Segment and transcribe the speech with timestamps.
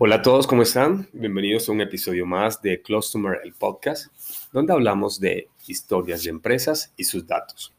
[0.00, 1.08] Hola a todos, ¿cómo están?
[1.12, 4.06] Bienvenidos a un episodio más de Customer, el podcast,
[4.52, 7.74] donde hablamos de historias de empresas y sus datos.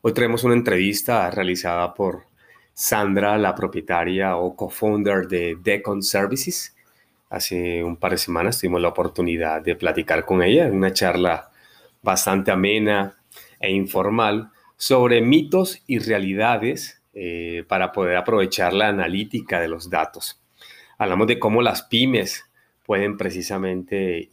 [0.00, 2.24] Hoy traemos una entrevista realizada por
[2.72, 6.74] Sandra, la propietaria o co-founder de Decon Services.
[7.28, 11.50] Hace un par de semanas tuvimos la oportunidad de platicar con ella en una charla
[12.00, 13.18] bastante amena
[13.60, 20.41] e informal sobre mitos y realidades eh, para poder aprovechar la analítica de los datos
[20.98, 22.44] hablamos de cómo las pymes
[22.84, 24.30] pueden precisamente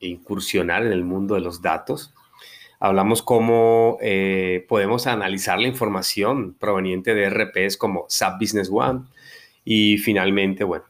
[0.00, 2.12] incursionar en el mundo de los datos.
[2.78, 9.04] Hablamos cómo eh, podemos analizar la información proveniente de RPs como SAP Business One.
[9.64, 10.84] Y finalmente, bueno,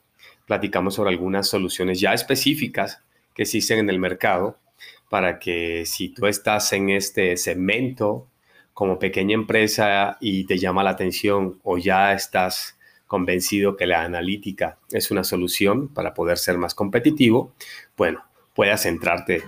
[0.47, 3.03] platicamos sobre algunas soluciones ya específicas
[3.35, 4.59] que existen en el mercado
[5.09, 8.27] para que si tú estás en este segmento
[8.75, 12.76] como pequeña empresa y te llama la atención o ya estás
[13.07, 17.55] convencido que la analítica es una solución para poder ser más competitivo,
[17.97, 19.43] bueno, puedas centrarte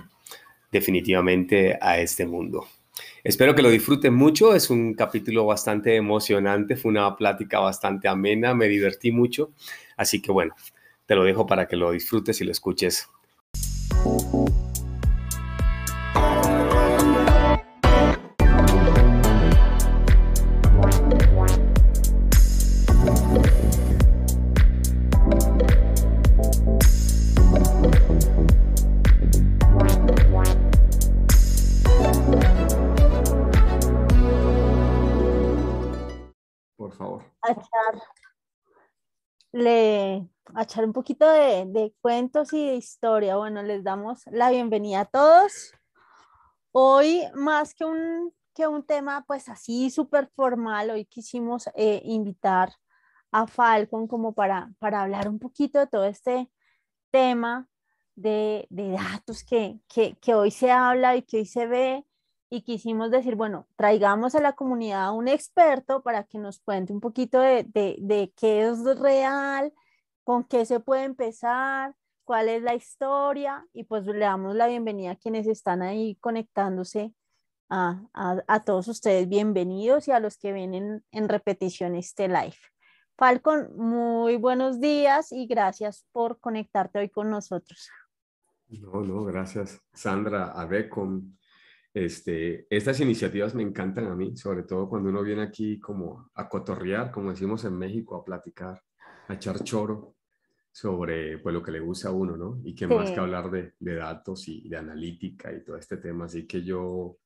[0.71, 2.67] definitivamente a este mundo.
[3.23, 8.53] Espero que lo disfruten mucho, es un capítulo bastante emocionante, fue una plática bastante amena,
[8.53, 9.51] me divertí mucho,
[9.97, 10.55] así que bueno,
[11.05, 13.09] te lo dejo para que lo disfrutes y lo escuches.
[39.59, 43.37] Le, a echar un poquito de, cuentos y de historia.
[43.37, 45.73] Bueno, les damos la bienvenida a todos.
[46.71, 52.73] Hoy, más que un, que un tema pues así súper formal, hoy quisimos eh, invitar
[53.31, 56.49] a Falcon como para, para hablar un poquito de todo este
[57.11, 57.67] tema
[58.15, 62.05] de, datos que, que, hoy se habla y que hoy se ve
[62.49, 66.91] y quisimos decir, bueno, traigamos a la comunidad a un experto para que nos cuente
[66.91, 69.71] un poquito de, de, qué es real,
[70.23, 75.11] con qué se puede empezar, cuál es la historia y pues le damos la bienvenida
[75.11, 77.13] a quienes están ahí conectándose
[77.69, 79.29] a, a, todos ustedes.
[79.29, 82.57] Bienvenidos y a los que ven en, repetición este live.
[83.15, 87.89] Falcon, muy buenos días y gracias por conectarte hoy con nosotros.
[88.69, 91.35] No, no, gracias Sandra, a Becom
[92.05, 96.47] este, estas iniciativas me encantan a mí, sobre todo cuando uno viene aquí como a
[96.47, 98.81] cotorrear, como decimos en México, a platicar,
[99.27, 100.15] a echar choro
[100.71, 102.59] sobre pues, lo que le gusta a uno, ¿no?
[102.63, 106.25] Y que más que hablar de, datos y de analítica y todo este tema.
[106.25, 107.17] Así que yo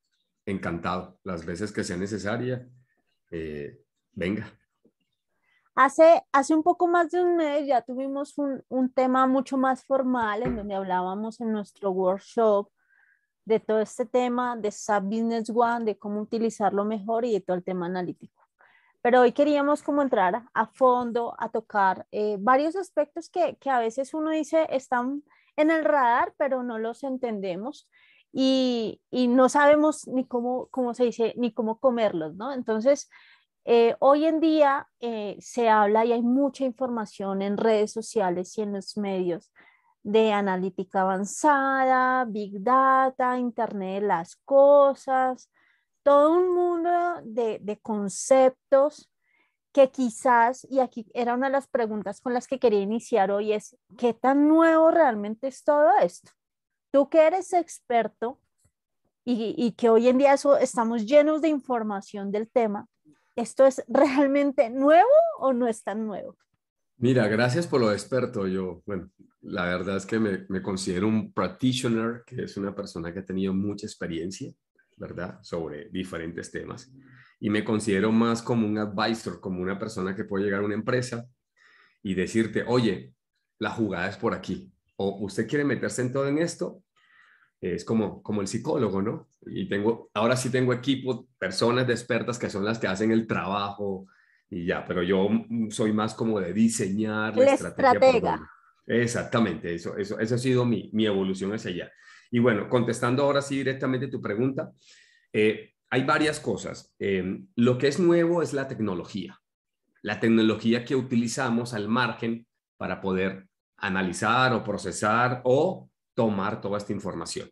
[0.45, 2.67] encantado, las veces que sea necesaria,
[3.29, 3.79] eh,
[4.13, 4.51] venga.
[5.75, 9.83] Hace, hace un poco más de un mes ya tuvimos un, un tema mucho más
[9.85, 12.69] formal en donde hablábamos en nuestro workshop
[13.45, 17.57] de todo este tema de SAP Business One, de cómo utilizarlo mejor y de todo
[17.57, 18.41] el tema analítico.
[19.01, 23.79] Pero hoy queríamos como entrar a fondo, a tocar eh, varios aspectos que, que, a
[23.79, 25.23] veces uno dice están
[25.57, 27.89] en el radar, pero no los entendemos
[28.31, 32.53] y, y no sabemos ni cómo, cómo se dice, ni cómo comerlos, ¿no?
[32.53, 33.09] Entonces,
[33.65, 38.61] eh, hoy en día eh, se habla y hay mucha información en redes sociales y
[38.61, 39.51] en los medios
[40.03, 45.49] de analítica avanzada, big data, internet de las cosas,
[46.03, 46.89] todo un mundo
[47.23, 49.09] de, conceptos
[49.71, 53.53] que quizás, y aquí era una de las preguntas con las que quería iniciar hoy,
[53.53, 56.31] es, ¿qué tan nuevo realmente es todo esto?
[56.91, 58.39] Tú que eres experto
[59.25, 62.87] y, y que hoy en día eso, estamos llenos de información del tema,
[63.35, 65.09] ¿esto es realmente nuevo
[65.39, 66.35] o no es tan nuevo?
[66.97, 68.47] Mira, gracias por lo experto.
[68.47, 69.09] Yo, bueno,
[69.43, 73.25] la verdad es que me, me, considero un practitioner, que es una persona que ha
[73.25, 74.51] tenido mucha experiencia,
[74.97, 76.91] ¿verdad?, sobre diferentes temas.
[77.39, 80.75] Y me considero más como un advisor, como una persona que puede llegar a una
[80.75, 81.27] empresa
[82.01, 83.13] y decirte, oye,
[83.59, 84.71] la jugada es por aquí.
[84.95, 86.83] O usted quiere meterse en todo en esto,
[87.59, 89.29] es como, como el psicólogo, ¿no?
[89.45, 94.07] Y tengo, ahora sí tengo equipo, personas expertas que son las que hacen el trabajo,
[94.49, 95.27] y ya, pero yo
[95.69, 98.49] soy más como de diseñar la, estrategia.
[98.85, 101.91] Exactamente, eso, eso, eso ha sido mi, mi, evolución hacia allá.
[102.29, 104.71] Y bueno, contestando ahora sí directamente tu pregunta,
[105.31, 106.93] eh, hay varias cosas.
[106.99, 109.39] Em, lo que es nuevo es la tecnología,
[110.01, 112.45] la tecnología que utilizamos al margen
[112.77, 113.47] para poder
[113.77, 117.49] analizar o procesar o tomar toda esta información.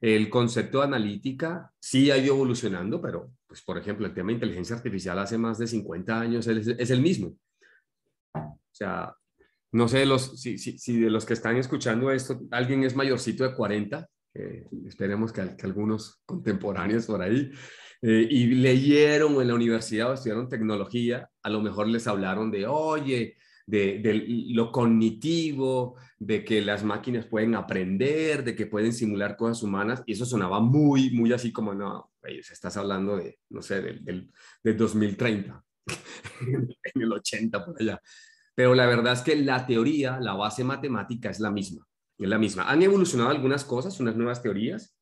[0.00, 4.34] El concepto de analítica sí ha ido evolucionando, pero, pues, por ejemplo, el tema de
[4.34, 7.36] inteligencia artificial hace más de 50 años es, es el mismo.
[8.34, 9.14] O sea,
[9.76, 13.54] no sé los, si, si, de los que están escuchando esto, alguien es mayorcito de
[13.54, 14.08] 40,
[14.86, 17.50] esperemos que, algunos contemporáneos por ahí,
[18.02, 22.66] eh, y leyeron en la universidad o estudiaron tecnología, a lo mejor les hablaron de,
[22.66, 23.36] oye,
[23.66, 24.24] de,
[24.54, 30.12] lo cognitivo, de que las máquinas pueden aprender, de que pueden simular cosas humanas, y
[30.12, 34.30] eso sonaba muy, muy así como, no, estás hablando de, no sé, del,
[34.62, 35.62] del, 2030,
[36.40, 38.00] en el 80 por allá.
[38.56, 41.86] Pero la verdad es que la teoría, la base matemática es la misma,
[42.18, 42.68] es la misma.
[42.68, 44.96] Han evolucionado algunas cosas, unas nuevas teorías,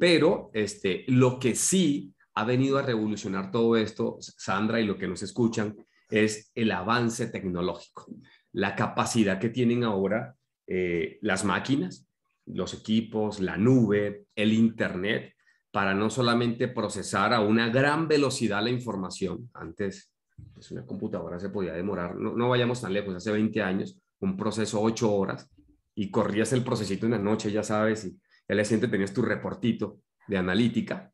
[0.00, 5.06] pero este, lo que sí ha venido a revolucionar todo esto, Sandra, y lo que
[5.06, 5.76] nos escuchan,
[6.08, 8.06] es el avance tecnológico,
[8.52, 10.34] la capacidad que tienen ahora
[10.66, 12.08] eh, las máquinas,
[12.46, 15.34] los equipos, la nube, el Internet,
[15.70, 19.50] para no solamente procesar a una gran velocidad la información.
[19.52, 20.13] Antes,
[20.52, 24.80] pues una computadora se podía demorar, no, vayamos tan lejos, hace 20 años, un proceso
[24.80, 25.50] 8 horas
[25.94, 30.00] y corrías el procesito en la noche, ya sabes, y al siguiente tenías tu reportito
[30.26, 31.10] de analítica.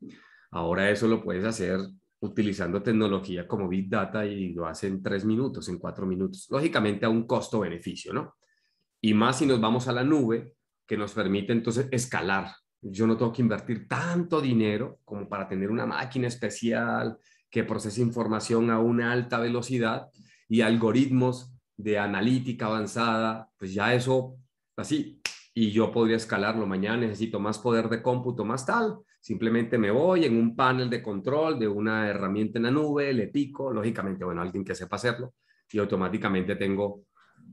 [0.51, 1.79] Ahora eso lo puedes hacer
[2.19, 6.47] utilizando tecnología como Big Data y lo hace en tres minutos, en cuatro minutos.
[6.49, 8.35] Lógicamente a un costo-beneficio, ¿no?
[9.01, 12.51] Y más si nos vamos a la nube, que nos permite entonces escalar.
[12.81, 17.17] Yo no tengo que invertir tanto dinero como para tener una máquina especial
[17.51, 20.07] que procese información a una alta velocidad
[20.49, 24.37] y algoritmos de analítica avanzada, pues ya eso
[24.75, 25.21] así.
[25.53, 30.25] Y yo podría escalarlo mañana, necesito más poder de cómputo, más tal Simplemente me voy
[30.25, 34.41] en un panel de control de una herramienta en la nube, le pico, lógicamente, bueno,
[34.41, 35.35] alguien que sepa hacerlo,
[35.71, 37.03] y automáticamente tengo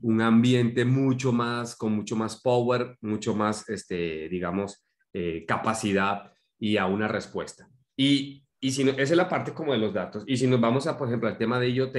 [0.01, 6.77] un ambiente mucho más, con mucho más power, mucho más, este, digamos, eh, capacidad y
[6.77, 7.69] a una respuesta.
[7.95, 10.23] Y, y si esa es la parte como de los datos.
[10.27, 11.97] Y si nos vamos a, por ejemplo, al tema de IoT,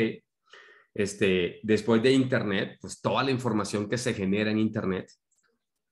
[0.94, 5.10] este, después de Internet, pues toda la información que se genera en Internet,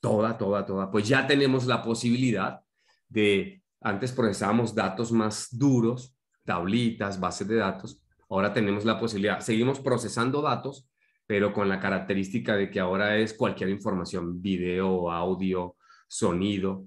[0.00, 2.60] toda, toda, toda, pues ya tenemos la posibilidad
[3.08, 8.02] de antes procesábamos datos más duros, tablitas, bases de datos.
[8.28, 10.88] Ahora tenemos la posibilidad, seguimos procesando datos,
[11.26, 15.76] pero con la característica de que ahora es cualquier información, video, audio,
[16.08, 16.86] sonido.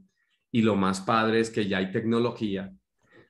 [0.51, 2.72] Y lo más padre es que ya hay tecnología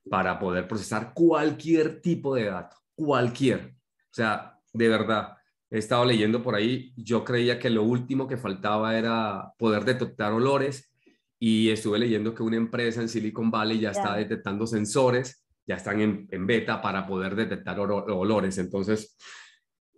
[0.10, 3.76] para poder procesar cualquier tipo de dato, cualquier.
[3.76, 5.38] O sea, de verdad,
[5.70, 10.34] he estado leyendo por ahí, yo creía que lo último que faltaba era poder detectar
[10.34, 10.92] olores
[11.40, 16.02] y estuve leyendo que una empresa en Silicon Valley ya está detectando sensores, ya están
[16.02, 18.58] en, en beta para poder detectar olores.
[18.58, 19.18] Entonces,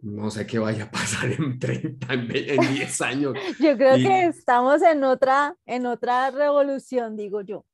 [0.04, 3.34] no sé qué vaya a pasar en 30, en 10 años.
[3.60, 7.66] yo creo que estamos en otra, en otra revolución, digo yo.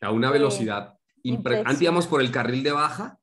[0.00, 0.94] A una eh, velocidad.
[1.24, 3.18] Antes íbamos por el carril de baja,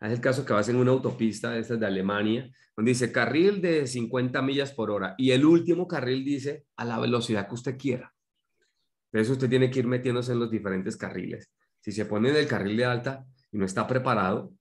[0.00, 3.60] es el caso que vas en una autopista de estas de Alemania, donde dice carril
[3.60, 7.76] de 50 millas por hora y el último carril dice a la velocidad que usted
[7.76, 8.14] quiera.
[9.10, 11.50] Entonces usted tiene que ir metiéndose en los diferentes carriles.
[11.80, 14.52] Si se pone en el carril de alta y no está preparado,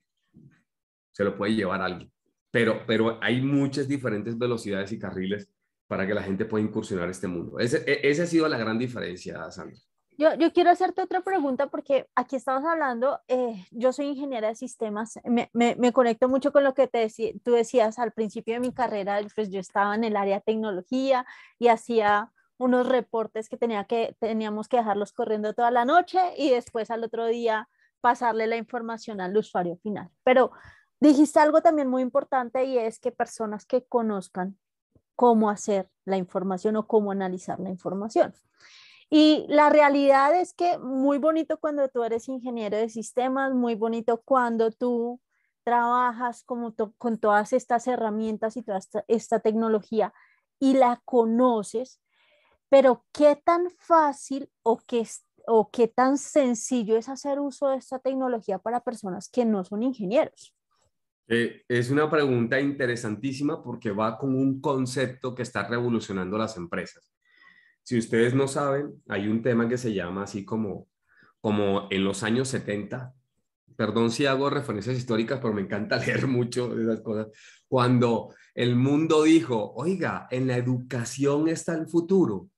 [1.12, 2.12] se lo puede llevar alguien.
[2.50, 5.52] Pero, pero hay muchas diferentes velocidades y carriles
[5.88, 7.60] para que la gente pueda incursionar este mundo.
[7.60, 9.78] Ese, e, esa ha sido la gran diferencia, Sandra.
[10.20, 14.56] Yo, yo, quiero hacerte otra pregunta porque aquí estamos hablando, eh, yo soy ingeniera de
[14.56, 17.08] sistemas, me, me, me, conecto mucho con lo que te
[17.44, 21.24] tú decías al principio de mi carrera, pues yo estaba en el área de tecnología
[21.60, 26.50] y hacía unos reportes que, tenía que teníamos que dejarlos corriendo toda la noche y
[26.50, 27.70] después al otro día
[28.02, 30.10] pasarle la información al usuario final.
[30.24, 30.52] Pero
[31.00, 34.58] dijiste algo también muy importante y es que personas que conozcan
[35.16, 38.34] cómo hacer la información o cómo analizar la información.
[39.10, 44.22] Y la realidad es que muy bonito cuando tú eres ingeniero de sistemas, muy bonito
[44.24, 45.22] cuando tú
[45.64, 50.14] trabajas como con todas estas herramientas y toda esta tecnología
[50.60, 52.02] y la conoces,
[52.70, 55.08] pero ¿qué tan fácil o qué,
[55.46, 59.84] o qué tan sencillo es hacer uso de esta tecnología para personas que no son
[59.84, 60.54] ingenieros?
[61.30, 67.17] Eh, es una pregunta interesantísima porque va con un concepto que está revolucionando las empresas.
[67.88, 70.90] Si ustedes no saben, hay un tema que se llama así como,
[71.40, 73.14] como en los años 70,
[73.78, 77.28] perdón si hago referencias históricas, pero me encanta leer mucho de esas cosas,
[77.70, 82.50] cuando el mundo dijo, oiga, en la educación está el futuro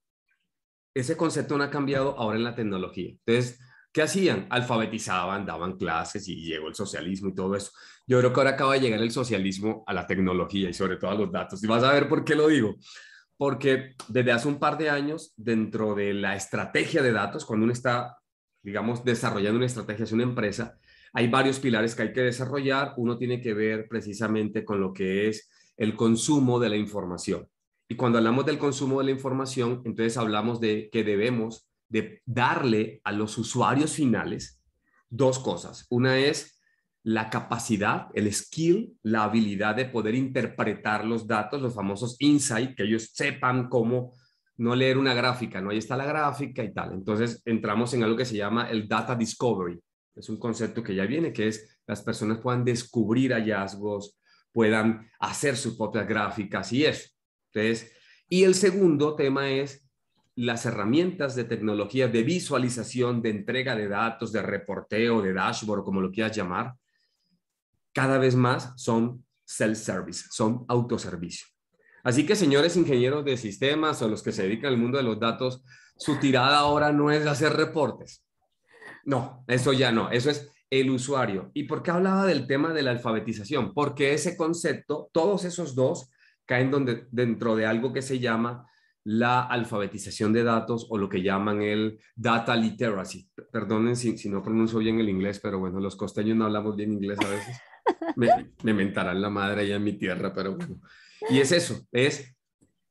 [0.94, 3.10] ese concepto no ha cambiado ahora en la tecnología.
[3.10, 3.60] Entonces,
[3.92, 4.46] ¿qué hacían?
[4.50, 7.70] Alfabetizaban, daban clases y llegó el socialismo y todo eso.
[8.06, 11.10] Yo creo que ahora acaba de llegar el socialismo a la tecnología y sobre todo
[11.10, 11.62] a los datos.
[11.62, 12.76] Y vas a ver por qué lo digo.
[13.40, 17.72] Porque desde hace un par de años, dentro de la estrategia de datos, cuando uno
[17.72, 18.18] está,
[18.62, 20.78] digamos, desarrollando una estrategia hacia una empresa,
[21.14, 22.92] hay varios pilares que hay que desarrollar.
[22.98, 27.48] Uno tiene que ver precisamente con lo que es el consumo de la información
[27.88, 33.00] Y cuando hablamos del consumo de la información, entonces hablamos de que debemos de darle
[33.04, 34.60] a los usuarios finales
[35.08, 35.86] dos cosas.
[35.88, 36.59] Una es
[37.02, 42.84] la capacidad, el skill, la habilidad de poder interpretar los datos, los famosos insight, que
[42.84, 44.12] ellos sepan cómo
[44.58, 46.92] no leer una gráfica, no ahí está la gráfica y tal.
[46.92, 49.80] Entonces entramos en algo que se llama el data discovery.
[50.14, 54.18] Es un concepto que ya viene, que es las personas puedan descubrir hallazgos,
[54.52, 57.08] puedan hacer sus propias gráficas y eso.
[57.52, 57.90] Entonces,
[58.28, 59.88] y el segundo tema es
[60.36, 66.00] las herramientas de tecnología de visualización, de entrega de datos, de reporteo, de dashboard, como
[66.00, 66.74] lo quieras llamar,
[67.92, 71.46] cada vez más son self-service, son autoservicio.
[72.02, 75.20] Así que, señores ingenieros de sistemas o los que se dedican al mundo de los
[75.20, 75.62] datos,
[75.96, 78.24] su tirada ahora no es hacer reportes.
[79.04, 81.50] No, eso ya no, eso es el usuario.
[81.52, 83.74] ¿Y por qué hablaba del tema de la alfabetización?
[83.74, 86.10] Porque ese concepto, todos esos dos,
[86.46, 88.66] caen donde, dentro de algo que se llama
[89.04, 93.30] la alfabetización de datos o lo que llaman el data literacy.
[93.50, 96.92] Perdonen si, si no pronuncio bien el inglés, pero bueno, los costeños no hablamos bien
[96.92, 97.56] inglés a veces.
[98.16, 98.28] Me,
[98.62, 100.80] me mentarán la madre allá en mi tierra, pero bueno.
[101.28, 102.34] Y es eso, es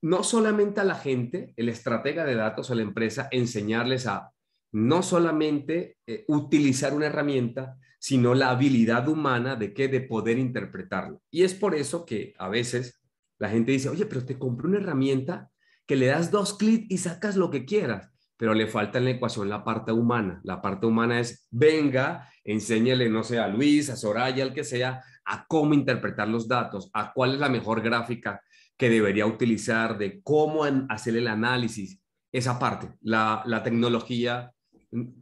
[0.02, 4.32] no solamente a la gente, el estratega de datos o la empresa, enseñarles a
[4.72, 11.22] no solamente eh, utilizar una herramienta, sino la habilidad humana de que de poder interpretarlo.
[11.30, 13.02] Y es por eso que a veces
[13.40, 15.52] la gente dice, oye, pero te compré una herramienta
[15.86, 19.10] que le das dos clics y sacas lo que quieras, pero le falta en la
[19.12, 20.40] ecuación la parte humana.
[20.46, 25.04] La parte humana es, venga, enséñale, no sé, a Luis, a Soraya, al que sea,
[25.26, 28.42] a cómo interpretar los datos, a cuál es la mejor gráfica
[28.78, 32.88] que debería utilizar, de cómo hacer el análisis, esa parte.
[33.02, 34.54] La, la tecnología,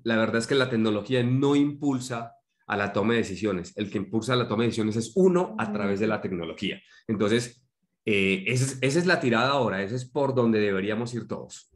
[0.03, 2.33] la verdad es que la tecnología no impulsa
[2.67, 3.75] a la toma de decisiones.
[3.77, 6.79] El que impulsa la toma de decisiones es uno a través de la tecnología.
[7.07, 7.65] Entonces,
[8.05, 11.71] eh, esa, es, la tirada ahora, ese es por donde deberíamos ir todos.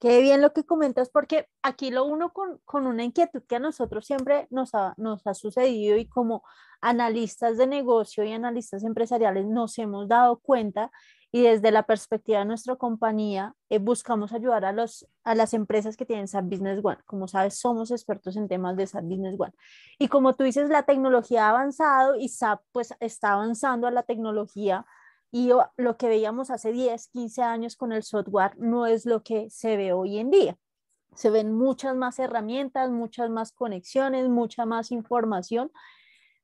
[0.00, 3.58] Qué bien lo que comentas, porque aquí lo uno con, con una inquietud que a
[3.58, 6.42] nosotros siempre nos ha, nos ha sucedido y como
[6.80, 10.90] analistas de negocio y analistas empresariales nos hemos dado cuenta
[11.32, 15.96] y desde la perspectiva de nuestra compañía eh, buscamos ayudar a, los, a las empresas
[15.96, 16.98] que tienen SAP Business One.
[17.04, 19.52] Como sabes, somos expertos en temas de SAP Business One.
[19.98, 24.02] Y como tú dices, la tecnología ha avanzado y SAP pues está avanzando a la
[24.02, 24.86] tecnología
[25.32, 29.48] y lo que veíamos hace 10, 15 años con el software no es lo que
[29.50, 30.56] se ve hoy en día.
[31.14, 35.70] Se ven muchas más herramientas, muchas más conexiones, mucha más información,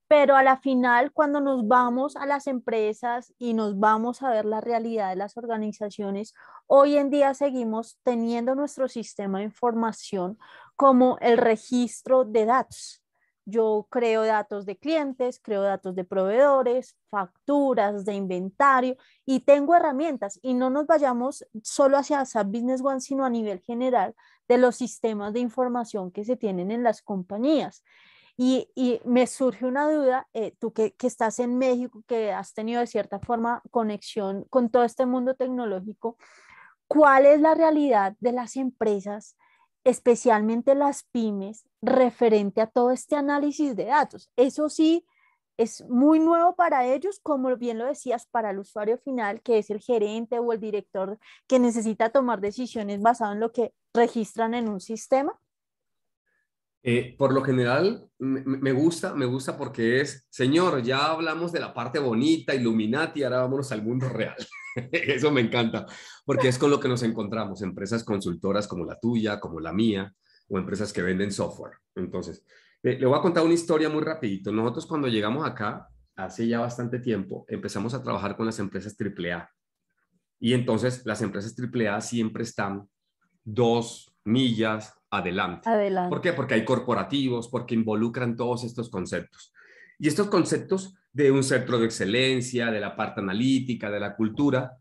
[0.09, 4.45] pero a la final cuando nos vamos a las empresas y nos vamos a ver
[4.45, 6.33] la realidad de las organizaciones,
[6.66, 10.38] hoy en día seguimos teniendo nuestro sistema de información
[10.76, 13.05] como el registro de datos
[13.47, 20.41] yo creo datos de clientes, creo datos de proveedores, facturas, de inventario y tengo herramientas
[20.43, 24.15] y no nos vayamos solo hacia SAP Business One, sino a nivel general
[24.49, 27.85] de los sistemas de información que se tienen en las compañías.
[28.37, 28.69] Y,
[29.07, 32.87] me surge una duda, eh, tú que, que, estás en México, que has tenido de
[32.87, 36.19] cierta forma conexión con todo este mundo tecnológico,
[36.87, 39.37] ¿cuál es la realidad de las empresas
[39.87, 44.31] especialmente las pymes, referente a todo este análisis de datos.
[44.37, 45.07] Eso sí,
[45.57, 49.71] es muy nuevo para ellos, como bien lo decías, para el usuario final, que es
[49.71, 54.69] el gerente o el director que necesita tomar decisiones basado en lo que registran en
[54.69, 55.38] un sistema.
[56.88, 61.75] Eh, por lo general, me gusta, me gusta porque es, señor, ya hablamos de la
[61.75, 64.37] parte bonita, Illuminati, ahora vámonos al mundo real.
[64.93, 65.85] Eso me encanta,
[66.25, 70.14] porque es con lo que nos encontramos, empresas consultoras como la tuya, como la mía,
[70.47, 71.73] o empresas que venden software.
[71.97, 72.47] Entonces,
[72.85, 74.52] le voy a contar una historia muy rapidito.
[74.52, 79.50] Nosotros cuando llegamos acá, hace ya bastante tiempo, empezamos a trabajar con las empresas AAA.
[80.38, 82.88] Y entonces las empresas AAA siempre están
[83.43, 85.68] dos millas adelante.
[85.68, 86.11] adelante.
[86.11, 86.33] ¿Por qué?
[86.33, 89.52] Porque hay corporativos, porque involucran todos estos conceptos.
[89.99, 94.76] Y estos conceptos de un centro de excelencia, de la parte analítica, de la cultura,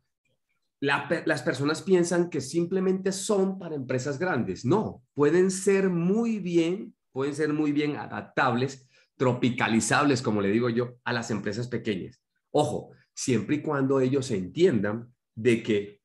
[0.82, 4.66] las personas piensan que simplemente son para empresas grandes.
[4.66, 10.96] No, pueden ser muy bien, pueden ser muy bien adaptables, tropicalizables, como le digo yo,
[11.06, 12.22] a las empresas pequeñas.
[12.52, 16.02] Ojo, siempre y cuando ellos entiendan de que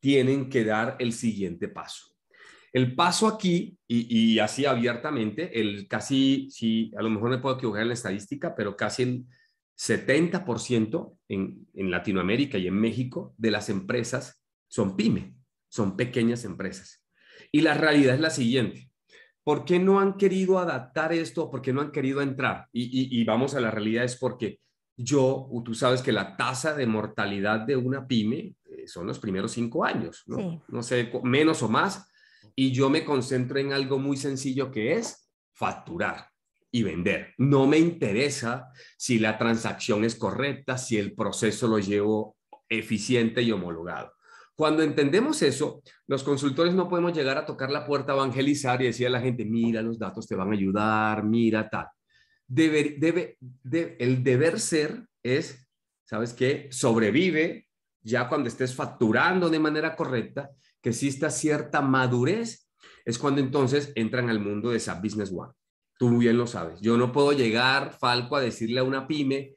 [0.00, 2.15] tienen que dar el siguiente paso.
[2.76, 7.80] El paso aquí, y, así abiertamente, el casi, si a lo mejor me puedo equivocar
[7.80, 9.24] en la estadística, pero casi el
[9.78, 15.36] 70% en, en Latinoamérica y en México de las empresas son pyme,
[15.70, 17.02] son pequeñas empresas.
[17.50, 18.90] Y la realidad es la siguiente.
[19.42, 21.50] ¿Por qué no han querido adaptar esto?
[21.50, 22.68] ¿Por qué no han querido entrar?
[22.74, 24.60] Y, vamos a la realidad es porque
[24.98, 28.54] yo, tú sabes que la tasa de mortalidad de una pyme,
[28.84, 30.62] son los primeros cinco años, ¿no?
[30.68, 32.12] no sé, menos o más,
[32.54, 36.28] y yo me concentro en algo muy sencillo que es facturar
[36.70, 37.34] y vender.
[37.38, 42.36] No me interesa si la transacción es correcta, si el proceso lo llevo
[42.68, 44.12] eficiente y homologado.
[44.54, 49.06] Cuando entendemos eso, los consultores no podemos llegar a tocar la puerta, evangelizar y decir
[49.06, 51.86] a la gente, mira, los datos te van a ayudar, mira tal.
[52.48, 55.68] El deber ser es,
[56.04, 56.68] ¿sabes qué?
[56.70, 57.68] Sobrevive
[58.00, 60.50] ya cuando estés facturando de manera correcta,
[60.86, 62.70] que exista cierta madurez,
[63.04, 65.52] es cuando entonces entran al mundo de SAP Business One.
[65.98, 66.80] Tú bien lo sabes.
[66.80, 69.56] Yo no puedo llegar, Falco, a decirle a una pyme,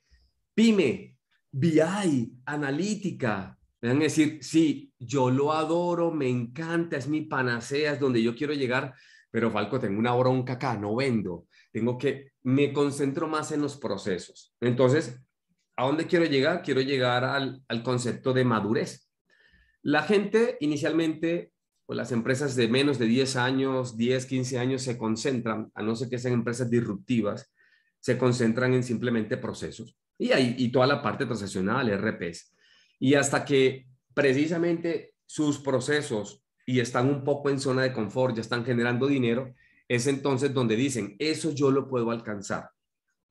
[0.55, 1.17] pyme,
[1.51, 8.23] BI, analítica, me decir, sí, yo lo adoro, me encanta, es mi panacea, es donde
[8.23, 8.95] yo quiero llegar,
[9.29, 11.45] pero Falco, tengo una bronca acá, no vendo.
[11.71, 14.55] Tengo que, me concentro más en los procesos.
[14.59, 15.21] Entonces,
[15.75, 16.63] ¿a dónde quiero llegar?
[16.63, 19.08] Quiero llegar al, al concepto de madurez.
[19.81, 21.51] La gente inicialmente,
[21.85, 25.95] o las empresas de menos de 10 años, 10, 15 años, se concentran, a no
[25.95, 27.51] ser que sean empresas disruptivas,
[27.99, 29.97] se concentran en simplemente procesos.
[30.17, 32.53] Y, ahí, y toda la parte transaccional, RPs.
[32.99, 38.41] Y hasta que precisamente sus procesos y están un poco en zona de confort, ya
[38.41, 39.55] están generando dinero,
[39.87, 42.69] es entonces donde dicen, eso yo lo puedo alcanzar.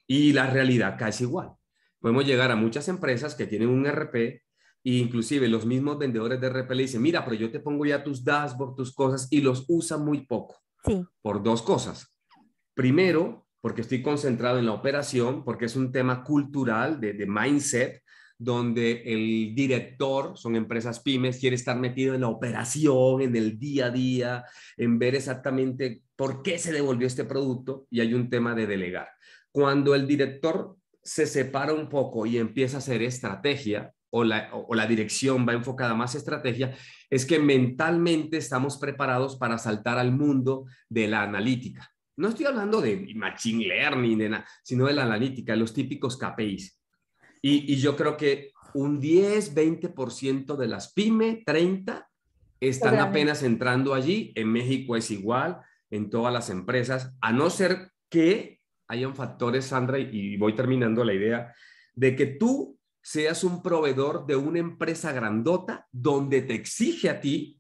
[0.07, 1.53] Y la realidad casi igual.
[2.01, 4.43] Podemos llegar a muchas empresas que tienen un RP
[4.85, 8.03] e inclusive los mismos vendedores de RP le dicen, mira, pero yo te pongo ya
[8.03, 10.57] tus dashboards, tus cosas y los usa muy poco.
[10.85, 11.05] Sí.
[11.21, 12.15] Por dos cosas.
[12.75, 18.03] Primero, porque estoy concentrado en la operación, porque es un tema cultural de, de mindset,
[18.39, 23.87] donde el director, son empresas pymes, quiere estar metido en la operación, en el día
[23.87, 24.45] a día,
[24.77, 29.09] en ver exactamente por qué se devolvió este producto y hay un tema de delegar.
[29.51, 34.75] Cuando el director se separa un poco y empieza a hacer estrategia o la, o
[34.75, 36.75] la dirección va enfocada más a estrategia,
[37.11, 41.91] es que mentalmente estamos preparados para saltar al mundo de la analítica.
[42.17, 46.77] No estoy hablando de machine learning, de sino de la analítica, los típicos KPIs.
[47.41, 52.09] Y, yo creo que un 10, 20% de las pyme, 30,
[52.59, 54.33] están apenas entrando allí.
[54.35, 59.99] En México es igual, en todas las empresas, a no ser que hayan factores, Sandra,
[59.99, 61.55] y voy terminando la idea,
[61.95, 62.78] de que tú
[63.09, 67.59] seas un proveedor de una empresa grandota donde te exige a ti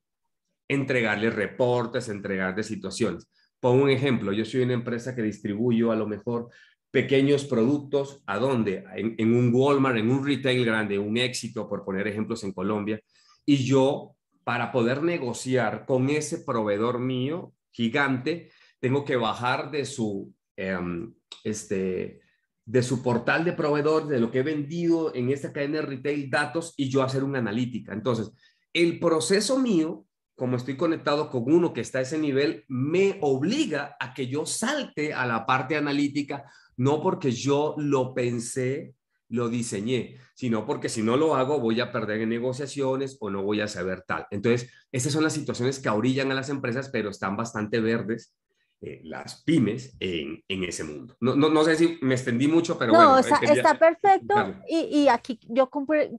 [0.68, 3.26] entregarle reportes, entregarle situaciones.
[3.58, 6.50] Pongo un ejemplo, yo soy una empresa que distribuyo a lo mejor
[6.90, 8.84] pequeños productos, ¿a dónde?
[8.94, 13.00] En, un Walmart, en un retail grande, un éxito, por poner ejemplos en Colombia.
[13.46, 20.30] Y yo, para poder negociar con ese proveedor mío gigante, tengo que bajar de su,
[20.56, 22.20] em, este,
[22.68, 26.28] de su portal de proveedor, de lo que he vendido en esta cadena de retail,
[26.28, 27.94] datos y yo hacer una analítica.
[27.94, 28.30] Entonces,
[28.72, 30.04] el proceso mío
[30.38, 34.46] como estoy conectado con uno que está a ese nivel, me obliga a que yo
[34.46, 36.44] salte a la parte analítica
[36.76, 38.94] no porque yo lo pensé,
[39.30, 43.42] lo diseñé, sino porque si no lo hago voy a perder en negociaciones o no
[43.42, 44.28] voy a saber tal.
[44.30, 48.32] Entonces, esas son las situaciones que orillan a las empresas, pero están bastante verdes
[48.80, 51.16] eh, las pymes en, en ese mundo.
[51.20, 53.18] No, no, no, sé si me extendí mucho, pero no, bueno.
[53.18, 54.34] Está, está perfecto
[54.68, 55.68] y, y, aquí yo,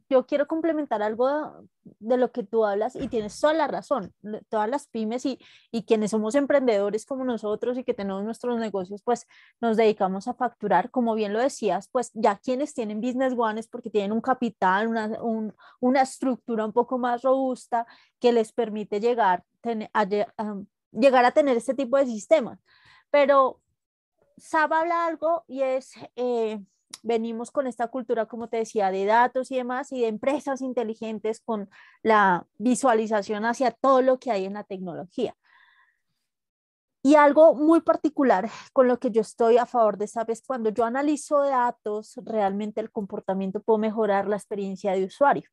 [0.09, 1.69] yo quiero complementar algo
[1.99, 4.13] de lo que tú hablas y tienes toda la razón.
[4.49, 5.39] Todas las pymes y,
[5.71, 9.25] y quienes somos emprendedores como nosotros y que tenemos nuestros negocios, pues
[9.61, 13.69] nos dedicamos a facturar, como bien lo decías, pues ya quienes tienen Business One es
[13.69, 17.87] porque tienen un capital, una, un, una estructura un poco más robusta
[18.19, 19.45] que les permite llegar
[19.93, 22.59] a, a llegar a tener este tipo de sistemas.
[23.11, 23.61] Pero
[24.37, 26.63] SAP habla algo y es, eh,
[27.03, 31.41] venimos con esta cultura, como te decía, de datos y demás, y de empresas inteligentes
[31.41, 31.69] con
[32.03, 35.35] la visualización hacia todo lo que hay en la tecnología.
[37.01, 40.69] Y algo muy particular con lo que yo estoy a favor de SAP es cuando
[40.69, 45.49] yo analizo datos, realmente el comportamiento puede mejorar la experiencia de usuario.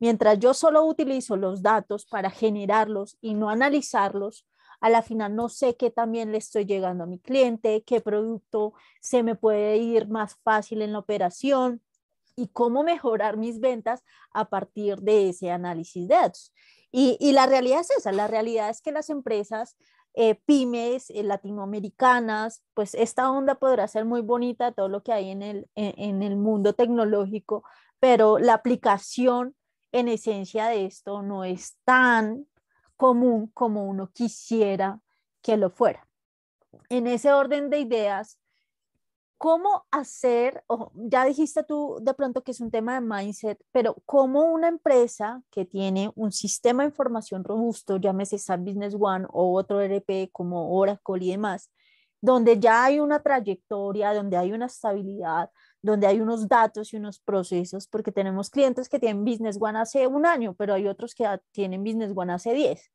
[0.00, 4.46] Mientras yo solo utilizo los datos para generarlos y no analizarlos,
[4.80, 8.74] a la final no sé qué también le estoy llegando a mi cliente, qué producto
[9.00, 11.82] se me puede ir más fácil en la operación
[12.36, 16.52] y cómo mejorar mis ventas a partir de ese análisis de datos.
[16.90, 19.76] Y, la realidad es esa, la realidad es que las empresas
[20.14, 25.30] eh, pymes eh, latinoamericanas, pues esta onda podrá ser muy bonita, todo lo que hay
[25.30, 27.62] en el, en el mundo tecnológico,
[28.00, 29.54] pero la aplicación
[29.92, 32.46] en esencia de esto no es tan
[32.98, 35.00] común como uno quisiera
[35.40, 36.06] que lo fuera.
[36.90, 38.38] En ese orden de ideas,
[39.38, 43.94] ¿Cómo hacer, o ya dijiste tú de pronto que es un tema de mindset, pero
[44.04, 49.56] cómo una empresa que tiene un sistema de información robusto, llámese SAP Business One o
[49.56, 51.70] otro ERP como Oracle y demás,
[52.20, 57.20] donde ya hay una trayectoria, donde hay una estabilidad, donde hay unos datos y unos
[57.20, 61.24] procesos, porque tenemos clientes que tienen Business One hace un año, pero hay otros que
[61.52, 62.90] tienen Business One hace 10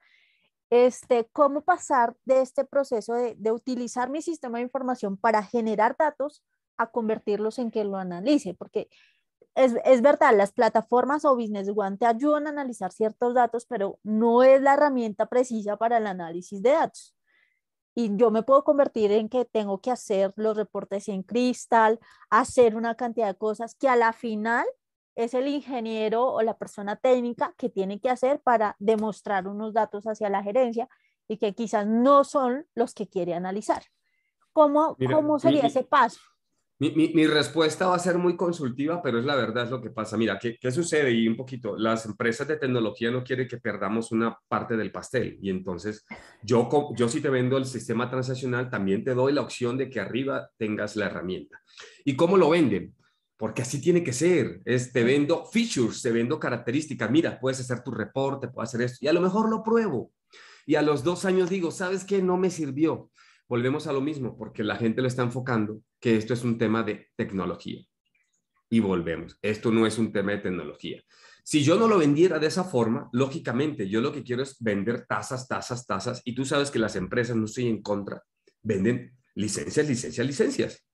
[0.69, 5.95] este, cómo pasar de este proceso de, de, utilizar mi sistema de información para generar
[5.99, 6.43] datos
[6.77, 8.89] a convertirlos en que lo analice, porque
[9.53, 13.99] es, es, verdad, las plataformas o Business One te ayudan a analizar ciertos datos, pero
[14.01, 17.15] no es la herramienta precisa para el análisis de datos.
[17.95, 22.75] Y yo me puedo convertir en que tengo que hacer los reportes en cristal, hacer
[22.75, 24.65] una cantidad de cosas que a la final
[25.15, 30.05] es el ingeniero o la persona técnica que tiene que hacer para demostrar unos datos
[30.05, 30.89] hacia la gerencia
[31.27, 33.83] y que quizás no son los que quiere analizar.
[34.53, 36.19] ¿Cómo, ¿cómo sería ese paso?
[36.91, 40.17] Mi, respuesta va a ser muy consultiva, pero es la verdad, es lo que pasa.
[40.17, 41.11] Mira, ¿qué, ¿qué, sucede?
[41.11, 45.37] Y un poquito, las empresas de tecnología no quieren que perdamos una parte del pastel.
[45.41, 46.05] Y entonces,
[46.41, 49.99] yo, yo si te vendo el sistema transaccional, también te doy la opción de que
[49.99, 51.61] arriba tengas la herramienta.
[52.03, 52.93] ¿Y cómo lo venden?
[53.35, 54.61] porque así tiene que ser.
[54.63, 57.11] Es, te vendo features, te vendo características.
[57.11, 58.99] Mira, puedes hacer tu reporte, puedes hacer esto.
[59.01, 60.13] Y a lo mejor lo pruebo.
[60.65, 62.21] Y a los dos años digo, ¿sabes qué?
[62.21, 63.11] No me sirvió.
[63.49, 66.83] Volvemos a lo mismo, porque la gente lo está enfocando que esto es un tema
[66.83, 67.81] de tecnología.
[68.69, 69.37] Y volvemos.
[69.41, 71.01] Esto no es un tema de tecnología.
[71.45, 75.05] Si yo no lo vendiera de esa forma, lógicamente, yo lo que quiero es vender
[75.05, 76.21] tasas, tasas, tasas.
[76.25, 78.21] Y tú sabes que las empresas, no estoy en contra,
[78.61, 80.85] venden licencias, licencias, licencias.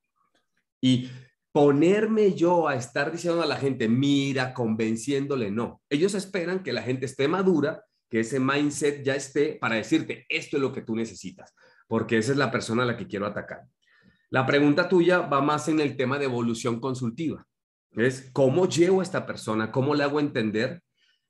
[0.80, 1.10] Y
[1.52, 5.82] ponerme yo a estar diciendo a la gente, mira, convenciéndole, no.
[5.90, 10.58] Ellos esperan que la gente esté madura, que ese mindset ya esté para decirte, esto
[10.58, 11.56] es lo que tú necesitas,
[11.88, 13.62] porque esa es la persona a la que quiero atacar.
[14.32, 17.46] La pregunta tuya va más en el tema de evolución consultiva.
[17.92, 20.84] Es cómo llevo a esta persona, cómo le hago entender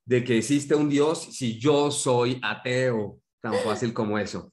[0.05, 4.51] de que existe un Dios si yo soy ateo, tan fácil como eso.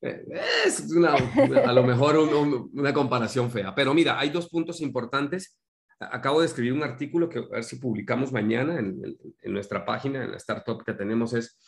[0.00, 5.58] Es una, a lo mejor una comparación fea, pero mira, hay dos puntos importantes.
[6.00, 10.32] Acabo de escribir un artículo que a ver si publicamos mañana en nuestra página, en
[10.32, 11.58] la startup que tenemos, es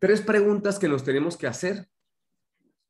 [0.00, 1.86] tres preguntas que nos tenemos que hacer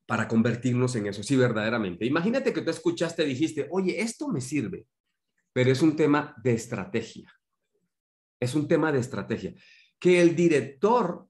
[0.06, 2.04] para convertirnos en eso, sí, verdaderamente.
[2.04, 4.86] Imagínate que tú escuchaste dijiste, oye, esto me sirve,
[5.52, 7.32] pero es un tema de estrategia.
[8.40, 9.54] Es un tema de estrategia.
[9.98, 11.26] Que el director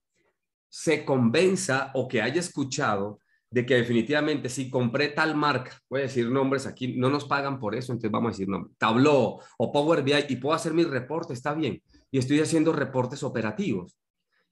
[0.69, 3.21] se convenza o que haya escuchado
[3.53, 7.61] de que definitivamente si compré tal marca, voy a decir nombres aquí, no nos pagan
[7.61, 10.85] por eso, entonces vamos a decir nombres, Tableau o Power BI y puedo hacer mi
[10.85, 13.99] reporte, está bien, y estoy haciendo reportes operativos,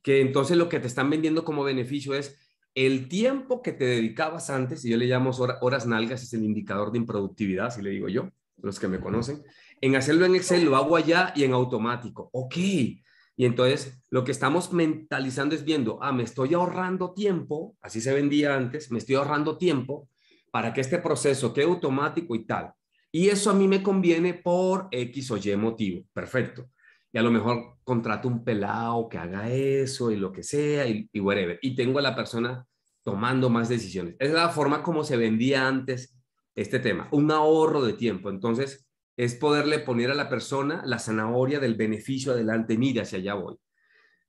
[0.02, 2.36] que entonces lo que te están vendiendo como beneficio es
[2.86, 6.90] el tiempo que te dedicabas antes, y yo le llamo horas nalgas, es el indicador
[6.90, 8.30] de improductividad, así le digo yo,
[8.62, 9.42] los que me conocen,
[9.80, 12.30] en hacerlo en Excel lo hago allá y en automático.
[12.32, 13.04] Ok, y
[13.36, 18.56] entonces lo que estamos mentalizando es viendo, ah, me estoy ahorrando tiempo, así se vendía
[18.56, 20.08] antes, me estoy ahorrando tiempo
[20.50, 22.72] para que este proceso quede automático y tal.
[23.12, 26.04] Y eso a mí me conviene por X o Y motivo.
[26.12, 26.70] Perfecto.
[27.12, 31.08] Y a lo mejor contrato un pelado que haga eso y lo que sea y,
[31.12, 31.58] y whatever.
[31.60, 32.64] Y tengo a la persona
[33.10, 34.14] tomando más decisiones.
[34.18, 36.16] Es la forma como se vendía antes
[36.54, 38.30] este tema, un ahorro de tiempo.
[38.30, 43.34] Entonces, es poderle poner a la persona la zanahoria del beneficio adelante, mira, hacia allá
[43.34, 43.56] voy.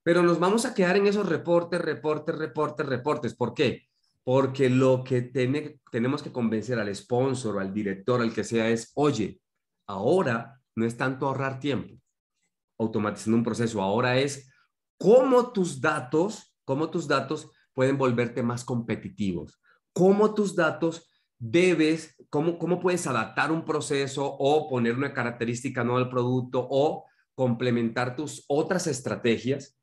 [0.02, 3.34] Pero nos vamos a quedar en esos reportes, reportes, reportes, reportes.
[3.34, 3.88] ¿Por qué?
[4.24, 9.40] Porque lo que tenemos que convencer al sponsor, al director, al que sea, es, oye,
[9.86, 11.94] ahora no es tanto ahorrar tiempo,
[12.78, 14.52] automatizando un proceso, ahora es
[14.98, 19.60] cómo tus datos, cómo tus datos pueden volverte más competitivos,
[19.92, 21.08] cómo tus datos
[21.38, 27.04] debes, cómo, cómo puedes adaptar un proceso o poner una característica nueva al producto o
[27.34, 29.76] complementar tus otras estrategias.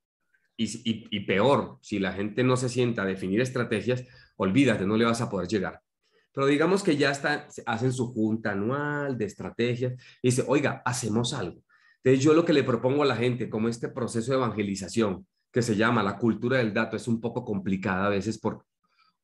[0.55, 4.03] Y, peor, si la gente no se sienta a definir estrategias,
[4.35, 5.81] olvídate, no le vas a poder llegar.
[6.33, 11.33] Pero digamos que ya está, hacen su junta anual de estrategias y dice, oiga, hacemos
[11.33, 11.61] algo.
[12.03, 15.61] Entonces yo lo que le propongo a la gente, como este proceso de evangelización que
[15.61, 18.65] se llama la cultura del dato, es un poco complicada a veces por,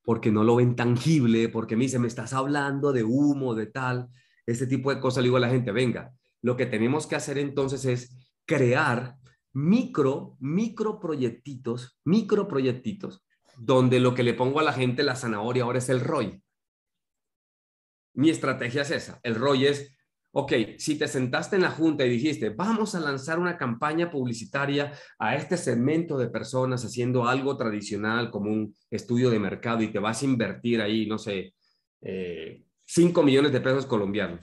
[0.04, 4.10] porque no lo ven tangible, porque me dice, me estás hablando de humo, de tal,
[4.46, 5.22] este tipo de cosas.
[5.22, 9.18] Le digo a la gente, venga, lo que tenemos que hacer entonces es crear
[9.54, 13.26] micro, micro proyectitos, micro proyectitos,
[13.58, 16.42] donde lo que le pongo a la gente, la zanahoria ahora es el ROI.
[18.14, 19.20] Mi estrategia es esa.
[19.24, 19.95] El ROI es
[20.38, 24.92] ok, si te sentaste en la junta y dijiste, vamos a lanzar una campaña publicitaria
[25.18, 30.00] a este segmento de personas haciendo algo tradicional como un estudio de mercado y te
[30.00, 31.54] vas a invertir ahí, no sé,
[32.86, 34.42] 5 millones de pesos colombianos.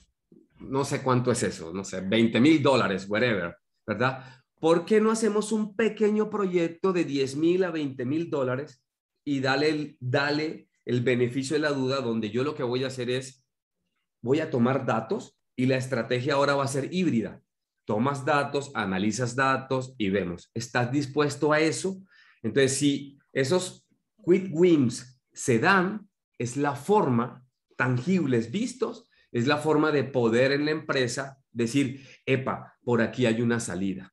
[0.60, 3.54] No sé cuánto es eso, no sé, 20 mil dólares, whatever,
[3.86, 4.24] ¿verdad?
[4.58, 8.82] ¿Por qué no hacemos un pequeño proyecto de 10 mil a 20 mil dólares
[9.26, 13.10] y dale dale el beneficio de la duda donde yo lo que voy a hacer
[13.10, 13.44] es,
[14.22, 17.40] voy a tomar datos y la estrategia ahora va a ser híbrida.
[17.84, 22.00] Tomas datos, analizas datos y vemos, ¿estás dispuesto a eso?
[22.42, 23.86] Entonces, si esos
[24.24, 27.44] quick wins se dan, es la forma
[27.76, 33.40] tangibles vistos, es la forma de poder en la empresa decir, epa, por aquí hay
[33.40, 34.12] una salida.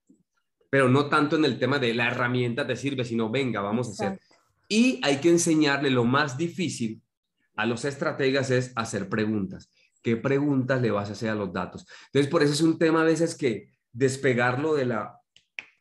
[0.70, 3.92] Pero no tanto en el tema de la herramienta te sirve, sino venga, vamos a
[3.92, 4.20] hacer.
[4.68, 7.02] Y hay que enseñarle lo más difícil
[7.56, 9.70] a los estrategas es hacer preguntas.
[10.02, 11.86] ¿Qué preguntas le vas a hacer a los datos?
[12.08, 15.20] Entonces, por eso es un tema a veces que despegarlo de la,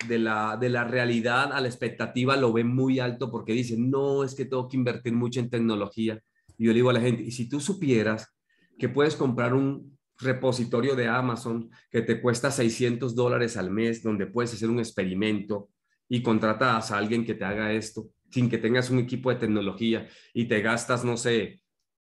[0.06, 4.24] de la, de la realidad a la expectativa lo ven muy alto porque dicen, no,
[4.24, 6.20] es que tengo que invertir mucho en tecnología.
[6.56, 8.34] Y yo le digo a la gente, y si tú supieras
[8.78, 14.26] que puedes comprar un repositorio de Amazon que te cuesta 600 dólares al mes, donde
[14.26, 15.70] puedes hacer un experimento
[16.08, 20.06] y contratas a alguien que te haga esto sin que tengas un equipo de tecnología
[20.34, 21.62] y te gastas, no sé,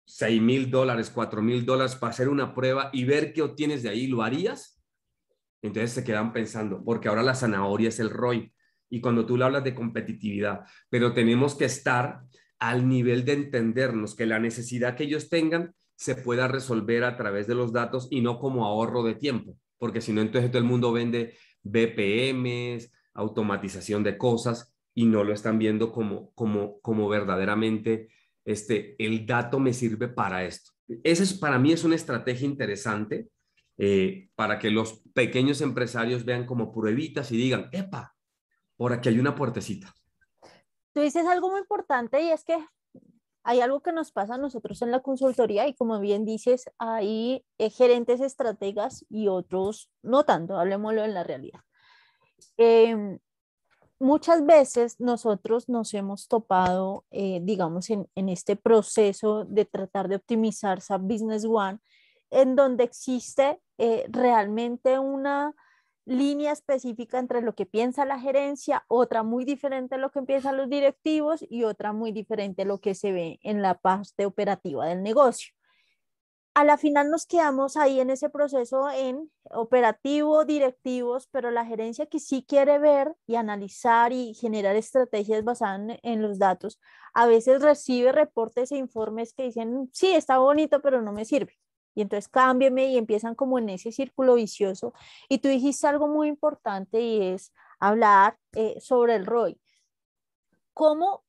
[0.09, 3.91] 6 mil dólares, 4 mil dólares para hacer una prueba y ver qué obtienes de
[3.91, 4.83] ahí, ¿lo harías?
[5.61, 8.51] Entonces se quedan pensando, porque ahora la zanahoria es el ROI.
[8.89, 12.23] Y cuando tú le hablas de competitividad, pero tenemos que estar
[12.59, 17.47] al nivel de entendernos que la necesidad que ellos tengan se pueda resolver a través
[17.47, 20.69] de los datos y no como ahorro de tiempo, porque si no, entonces todo el
[20.69, 28.09] mundo vende BPMs, automatización de cosas y no lo están viendo como, como, como verdaderamente
[28.49, 30.71] este, el dato me sirve para esto.
[31.05, 33.29] Esa es, para mí es una estrategia interesante
[33.77, 38.17] eh, para que los pequeños empresarios vean como pruebitas y digan, epa,
[38.75, 39.95] por aquí hay una puertecita.
[40.95, 42.57] Tú dices algo muy importante y es que
[43.43, 47.45] hay algo que nos pasa a nosotros en la consultoría y como bien dices, hay
[47.59, 51.61] eh, gerentes estrategas y otros no tanto, hablemoslo en la realidad.
[52.57, 53.19] Eh,
[53.99, 60.81] muchas veces nosotros nos hemos topado, eh, digamos, en, este proceso de tratar de optimizar
[60.81, 61.79] SAP Business One,
[62.31, 65.55] en donde existe eh, realmente una
[66.05, 70.57] línea específica entre lo que piensa la gerencia, otra muy diferente a lo que piensan
[70.57, 74.87] los directivos y otra muy diferente a lo que se ve en la parte operativa
[74.87, 75.58] del negocio
[76.55, 82.07] a la final nos quedamos ahí en ese proceso en operativo, directivos, pero la gerencia
[82.07, 86.81] que sí quiere ver y analizar y generar estrategias basadas en, los datos,
[87.15, 91.59] a veces recibe reportes e informes que dicen, sí, está bonito, pero no me sirve.
[91.95, 94.93] Y entonces cámbiame y empiezan como en ese círculo vicioso.
[95.29, 99.61] Y tú dijiste algo muy importante y es hablar eh, sobre el ROI.
[100.75, 101.25] ¿Cómo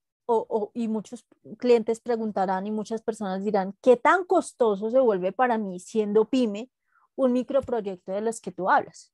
[0.74, 1.26] y muchos
[1.58, 6.70] clientes preguntarán y muchas personas dirán, ¿qué tan costoso se vuelve para mí siendo pyme
[7.16, 9.14] un microproyecto de los que tú hablas?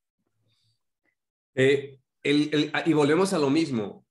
[1.55, 4.04] Eh, y volvemos a lo mismo.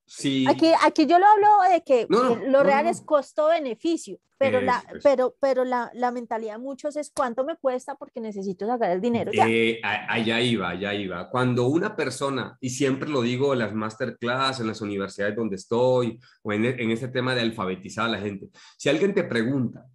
[0.49, 5.65] Aquí, aquí yo lo hablo de que lo real es costo-beneficio, pero, la, pero, pero
[5.65, 9.47] la, la, mentalidad de muchos es cuánto me cuesta porque necesito sacar el dinero ya.
[9.49, 11.31] Eh, allá iba, allá iba.
[11.31, 16.21] Cuando una persona, y siempre lo digo en las masterclass, en las universidades donde estoy,
[16.43, 19.87] o en, en este tema de alfabetizar a la gente, si alguien te pregunta,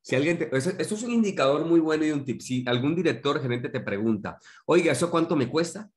[0.00, 2.40] si alguien te, eso, eso es un indicador muy bueno y un tip.
[2.40, 5.90] Si algún director gerente te pregunta, oiga, ¿eso cuánto me cuesta?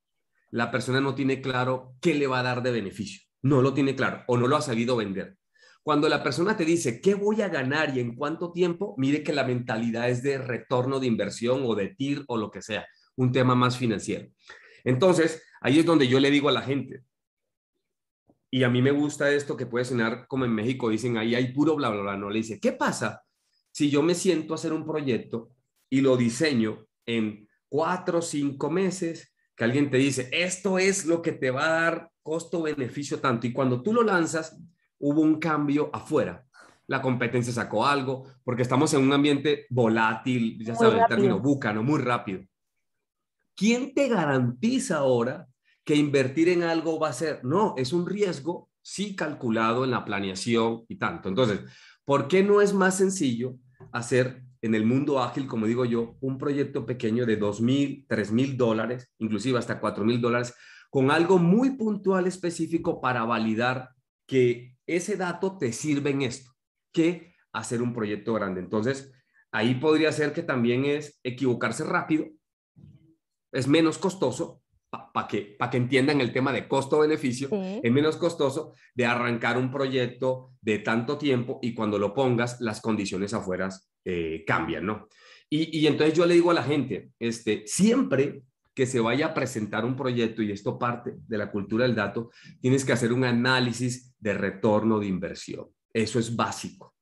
[0.52, 3.96] La persona no tiene claro qué le va a dar de beneficio no lo tiene
[3.96, 5.38] claro o no lo ha sabido vender.
[5.84, 8.96] Cuando la persona te dice, ¿qué voy a ganar y en cuánto tiempo?
[8.98, 12.64] Mire que la mentalidad es de retorno de inversión o de TIR o lo que
[12.64, 14.28] sea, un tema más financiero.
[14.84, 17.04] Entonces, ahí es donde yo le digo a la gente,
[18.50, 21.54] y a mí me gusta esto que puede sonar como en México, dicen, ahí hay
[21.54, 23.24] puro bla, bla, bla, no le dice, ¿qué pasa
[23.72, 25.52] si yo me siento a hacer un proyecto
[25.88, 31.22] y lo diseño en cuatro o cinco meses, que alguien te dice, esto es lo
[31.22, 33.46] que te va a dar costo-beneficio tanto.
[33.46, 34.58] Y cuando tú lo lanzas,
[34.98, 36.44] hubo un cambio afuera.
[36.88, 41.84] La competencia sacó algo, porque estamos en un ambiente volátil, ya sabes el término búcano,
[41.84, 42.42] muy rápido.
[43.56, 45.48] ¿Quién te garantiza ahora
[45.84, 47.46] que invertir en algo va a ser?
[47.46, 51.30] No, es un riesgo sí calculado en la planeación y tanto.
[51.30, 51.62] Entonces,
[52.06, 53.56] ¿por qué no es más sencillo
[53.92, 58.32] hacer en el mundo ágil, como digo yo, un proyecto pequeño de dos mil, tres
[58.32, 60.56] mil dólares, inclusive hasta cuatro mil dólares,
[60.96, 63.90] con algo muy puntual específico para validar
[64.26, 66.54] que ese dato te sirve en esto,
[66.94, 68.62] que hacer un proyecto grande.
[68.62, 69.12] Entonces,
[69.52, 72.28] ahí podría ser que también es equivocarse rápido,
[73.52, 79.06] es menos costoso, para que, que entiendan el tema de costo-beneficio, es menos costoso de
[79.06, 83.68] arrancar un proyecto de tanto tiempo y cuando lo pongas, las condiciones afuera
[84.06, 85.10] eh, cambian, ¿no?
[85.50, 88.44] Y, y, entonces yo le digo a la gente, este, siempre
[88.76, 92.30] que se vaya a presentar un proyecto, y esto parte de la cultura del dato,
[92.60, 95.68] tienes que hacer un análisis de retorno de inversión.
[95.94, 96.94] Eso es básico,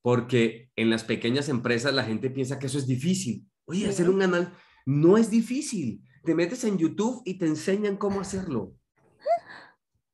[0.00, 3.46] porque en las pequeñas empresas la gente piensa que eso es difícil.
[3.66, 4.54] Oye, hacer un análisis
[4.86, 6.02] no es difícil.
[6.24, 8.74] Te metes en YouTube y te enseñan cómo hacerlo.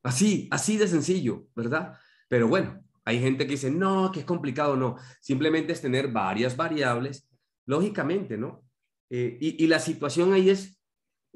[0.03, 1.99] Así, así de sencillo, ¿verdad?
[2.29, 4.97] Pero bueno, hay gente que dice, no, que es complicado, no.
[5.21, 7.29] Simplemente es tener varias variables,
[7.65, 8.65] lógicamente, ¿no?
[9.11, 10.76] Eh, y, y, la situación ahí es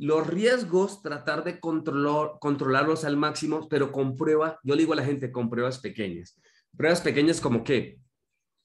[0.00, 4.96] los riesgos, tratar de controlar, controlarlos al máximo, pero con pruebas, yo le digo a
[4.96, 6.40] la gente, con pruebas pequeñas.
[6.74, 7.98] Pruebas pequeñas como que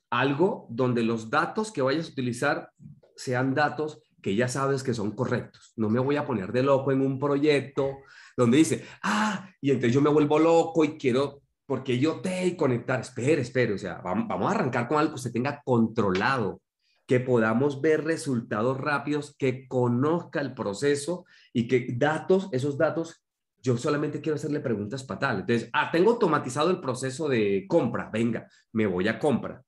[0.09, 2.69] algo donde los datos que vayas a utilizar
[3.17, 5.73] sean datos que ya sabes que son correctos.
[5.75, 7.97] No me voy a poner de loco en un proyecto
[8.37, 12.55] donde dice, ah, y entonces yo me vuelvo loco y quiero, porque yo te y
[12.55, 13.01] conectar.
[13.01, 16.61] Espere, espere, o sea, vamos a arrancar con algo que se tenga controlado,
[17.07, 23.23] que podamos ver resultados rápidos, que conozca el proceso y que datos, esos datos,
[23.61, 25.41] yo solamente quiero hacerle preguntas fatales.
[25.41, 29.63] Entonces, ah, tengo automatizado el proceso de compra, venga, me voy a compra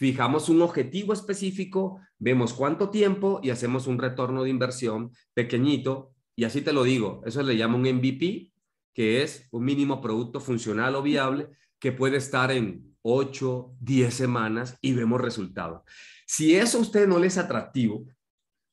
[0.00, 6.14] fijamos un objetivo específico, vemos cuánto tiempo y hacemos un retorno de inversión pequeñito.
[6.34, 8.50] Y así te lo digo, eso le llama un MVP,
[8.94, 14.76] que es un mínimo producto funcional o viable, que puede estar en 8, 10 semanas
[14.80, 15.82] y vemos resultados.
[16.26, 18.04] Si eso a usted no le es atractivo,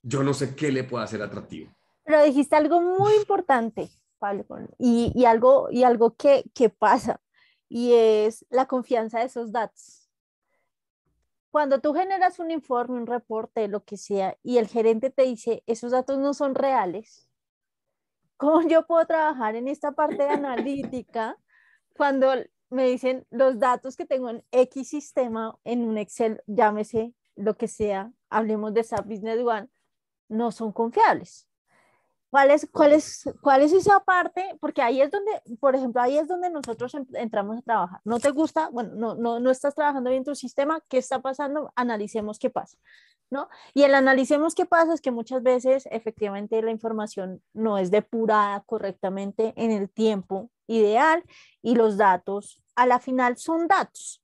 [0.02, 1.76] yo no sé qué le puede hacer atractivo.
[2.04, 4.46] Pero dijiste algo muy importante, Pablo,
[4.78, 7.20] y, y algo, y algo que, que pasa,
[7.68, 10.08] y es la confianza de esos datos
[11.58, 15.64] cuando tú generas un informe, un reporte, lo que sea, y el gerente te dice,
[15.66, 17.32] esos datos no son reales,
[18.38, 21.36] ¿cómo yo puedo trabajar en esta parte de analítica
[21.96, 22.32] cuando
[22.70, 27.68] me dicen los datos que tengo en X sistema, en un Excel, llámese lo que
[27.68, 29.70] sea, hablemos de SAP Business One,
[30.30, 31.48] no son confiables?
[32.30, 34.58] ¿Cuál es, cuál, es, ¿Cuál es esa parte?
[34.60, 38.02] Porque ahí es donde, por ejemplo, ahí es donde nosotros entramos a trabajar.
[38.04, 38.70] ¿No te gusta?
[38.70, 40.82] Bueno, no, no, no estás trabajando bien tu sistema.
[40.90, 41.72] ¿Qué está pasando?
[41.76, 42.78] Analicemos qué pasa.
[43.30, 43.50] ¿No?
[43.74, 48.62] Y el analicemos qué pasa es que muchas veces efectivamente la información no es depurada
[48.66, 51.24] correctamente en el tiempo ideal
[51.62, 54.24] y los datos a la final son datos.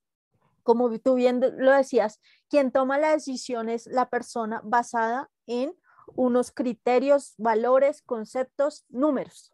[0.62, 5.74] Como tú bien lo decías, quien toma la decisión es la persona basada en
[6.14, 9.52] unos criterios, valores, conceptos, números.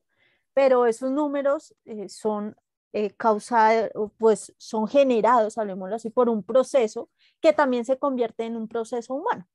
[0.54, 2.56] Pero esos números eh, son
[2.92, 7.08] eh, causados, pues son generados, hablemoslo así, por un proceso
[7.40, 9.48] que también se convierte en un proceso humano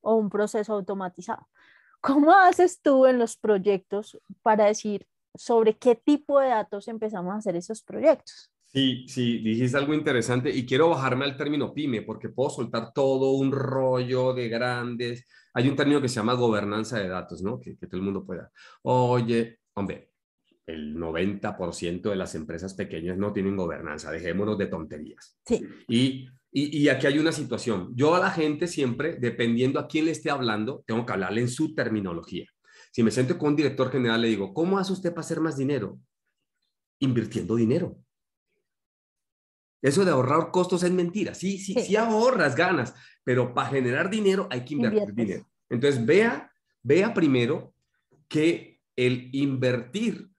[0.00, 1.48] o un proceso automatizado.
[2.00, 7.38] ¿Cómo haces tú en los proyectos para decir sobre qué tipo de datos empezamos a
[7.38, 8.50] hacer esos proyectos?
[8.74, 13.30] Sí, sí, dijiste algo interesante y quiero bajarme al término pyme porque puedo soltar todo
[13.30, 15.28] un rollo de grandes.
[15.52, 17.60] Hay un término que se llama gobernanza de datos, ¿no?
[17.60, 18.50] Que, todo el mundo pueda.
[18.82, 20.10] Oye, hombre,
[20.66, 25.38] el 90% de las empresas pequeñas no tienen gobernanza, dejémonos de tonterías.
[25.46, 25.64] Sí.
[25.86, 27.90] Y, y, y, aquí hay una situación.
[27.96, 31.48] Yo a la gente siempre, dependiendo a quién le esté hablando, tengo que hablarle en
[31.48, 32.46] su terminología.
[32.92, 35.56] Si me siento con un director general, le digo, ¿cómo hace usted para hacer más
[35.56, 35.98] dinero?
[37.00, 37.98] Invirtiendo dinero.
[39.82, 41.34] Eso de ahorrar costos es mentira.
[41.34, 45.50] Sí, sí, sí, ahorras, ganas, pero para generar dinero hay que invertir dinero.
[45.68, 46.52] Entonces, vea,
[46.84, 47.74] vea primero
[48.28, 50.30] que el invertir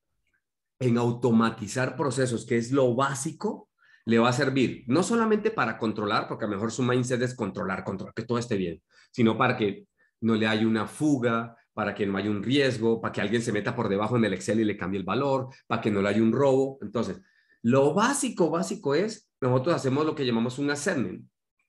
[0.80, 3.70] en automatizar procesos, que es lo básico,
[4.06, 7.36] le va a servir no solamente para controlar, porque a lo mejor su mindset es
[7.36, 9.88] controlar, controlar, que todo esté bien, sino para que
[10.22, 13.52] no le haya una fuga, para que no haya un riesgo, para que alguien se
[13.52, 16.10] meta por debajo en el Excel y le cambie el valor, para que no le
[16.10, 16.78] haya un robo.
[16.82, 17.20] Entonces,
[17.64, 21.28] lo básico, básico es nosotros hacemos lo que llamamos un assessment.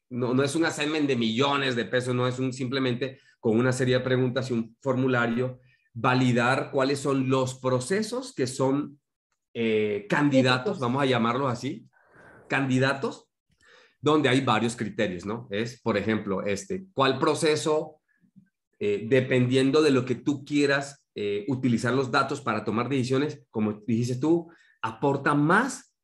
[0.08, 3.72] No, no es un assessment de millones de pesos, no es un simplemente con una
[3.72, 5.60] serie de preguntas y un formulario,
[5.92, 9.00] validar cuáles son los procesos que son
[9.54, 11.88] eh, candidatos, vamos a llamarlos así,
[12.48, 13.28] candidatos,
[14.00, 15.48] donde hay varios criterios, ¿no?
[15.50, 18.00] Es, por ejemplo, este, ¿cuál proceso,
[18.78, 23.82] eh, dependiendo de lo que tú quieras eh, utilizar los datos para tomar decisiones, como
[23.86, 24.50] dijiste tú,
[24.82, 25.94] aporta más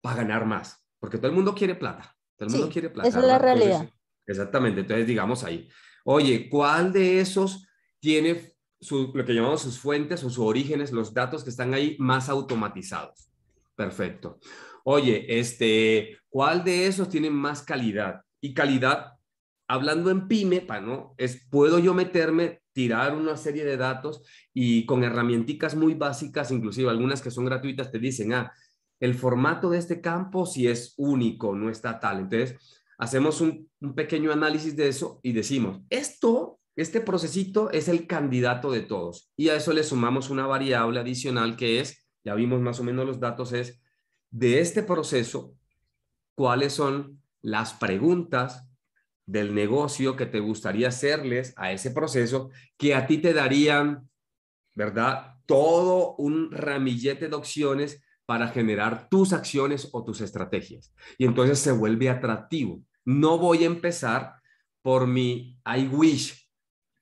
[0.00, 0.80] para ganar más?
[1.00, 2.14] porque todo el mundo quiere plata.
[2.36, 3.08] Todo el mundo quiere plata.
[3.08, 3.90] Esa es la realidad.
[4.26, 4.82] exactamente.
[4.82, 5.68] Entonces, digamos ahí,
[6.04, 7.66] oye, ¿cuál de esos
[7.98, 8.54] tiene
[8.90, 13.30] lo que llamamos sus fuentes o sus orígenes, los datos que están ahí más automatizados?
[13.74, 14.38] Perfecto.
[14.84, 18.22] Oye, este, ¿cuál de esos tiene más calidad?
[18.40, 19.12] Y calidad,
[19.68, 21.14] hablando en pyme, ¿no?
[21.18, 24.22] Es, puedo yo meterme, tirar una serie de datos
[24.54, 28.52] y con herramientas muy básicas, inclusive algunas que son gratuitas, te dicen, ah,
[29.00, 32.20] el formato de este campo si es único, no está tal.
[32.20, 32.56] Entonces,
[32.98, 38.70] hacemos un, un pequeño análisis de eso y decimos, esto este procesito es el candidato
[38.70, 42.80] de todos y a eso le sumamos una variable adicional que es, ya vimos más
[42.80, 43.79] o menos los datos, es
[44.30, 45.54] de este proceso,
[46.34, 48.66] cuáles son las preguntas
[49.26, 54.08] del negocio que te gustaría hacerles a ese proceso que a ti te darían,
[54.74, 55.34] ¿verdad?
[55.46, 60.92] Todo un ramillete de opciones para generar tus acciones o tus estrategias.
[61.18, 62.82] Y entonces se vuelve atractivo.
[63.04, 64.34] No voy a empezar
[64.82, 66.48] por mi I wish,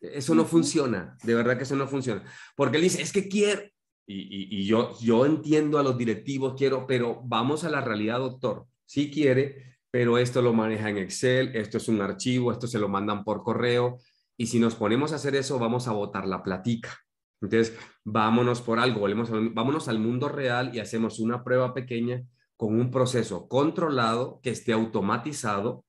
[0.00, 2.24] eso no funciona, de verdad que eso no funciona.
[2.56, 3.62] Porque él dice, es que quiero,
[4.10, 8.66] y, yo, yo entiendo a los directivos, quiero, pero vamos a la realidad, doctor.
[8.86, 12.88] Sí quiere, pero esto lo maneja en Excel, esto es un archivo, esto se lo
[12.88, 13.98] mandan por correo.
[14.38, 16.96] Y si nos ponemos a hacer eso, vamos a botar la platica.
[17.42, 22.24] Entonces, vámonos por algo, volvemos vámonos al mundo real y hacemos una prueba pequeña
[22.56, 25.84] con un proceso controlado que esté automatizado.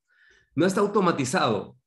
[0.55, 1.77] No está automatizado,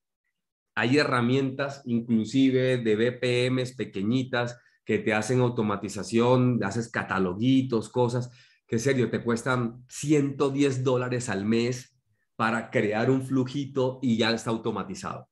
[0.74, 8.30] hay herramientas inclusive de BPMs pequeñitas que te hacen automatización, haces cataloguitos, cosas
[8.66, 11.94] que serio te cuestan 110 dólares al mes
[12.36, 15.28] para crear un flujito y ya está automatizado.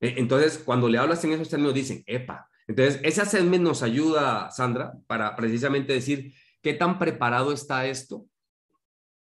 [0.00, 2.48] E, entonces, cuando le hablas en esos términos, dicen, epa.
[2.66, 6.32] Entonces, ese assessment nos ayuda, Sandra, para precisamente decir
[6.62, 8.26] qué tan preparado está esto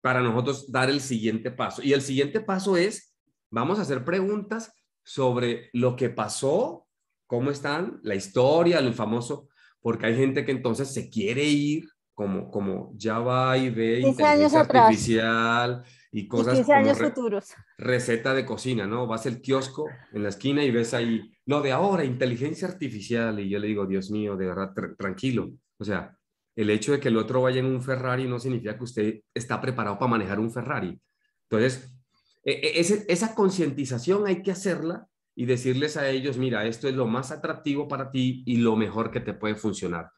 [0.02, 1.82] para nosotros dar el siguiente paso.
[1.84, 3.16] Y el siguiente paso es,
[3.50, 4.74] vamos a hacer preguntas
[5.04, 6.87] sobre lo que pasó,
[7.28, 9.50] cómo están, la historia, el famoso,
[9.82, 14.62] porque hay gente que entonces se quiere ir como, como ya va y ve inteligencia
[14.62, 17.54] artificial y cosas como años futuros.
[17.78, 19.06] receta de cocina, ¿no?
[19.06, 23.50] Vas al kiosco en la esquina y ves ahí, lo de ahora, inteligencia artificial, y
[23.50, 25.52] yo le digo, Dios mío, de verdad, tranquilo.
[25.78, 26.18] O sea,
[26.56, 29.62] el hecho de que el otro vaya en un Ferrari no significa que usted está
[29.62, 31.00] preparado para manejar un Ferrari.
[31.50, 31.94] Entonces,
[32.44, 35.08] e, e, esa concientización hay que hacerla
[35.40, 39.12] y decirles a ellos, mira, esto es lo más atractivo para ti y lo mejor
[39.12, 40.10] que te puede funcionar.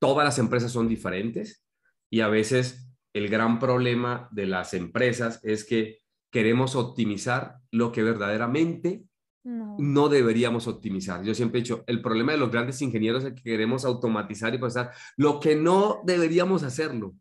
[0.00, 1.62] Todas las empresas son diferentes
[2.08, 5.98] y a veces el gran problema de las empresas es que
[6.32, 9.04] queremos optimizar lo que verdaderamente
[9.44, 10.08] no.
[10.08, 11.22] deberíamos optimizar.
[11.22, 14.58] Yo siempre he dicho, el problema de los grandes ingenieros es que queremos automatizar y
[14.58, 17.14] pasar lo que no deberíamos hacerlo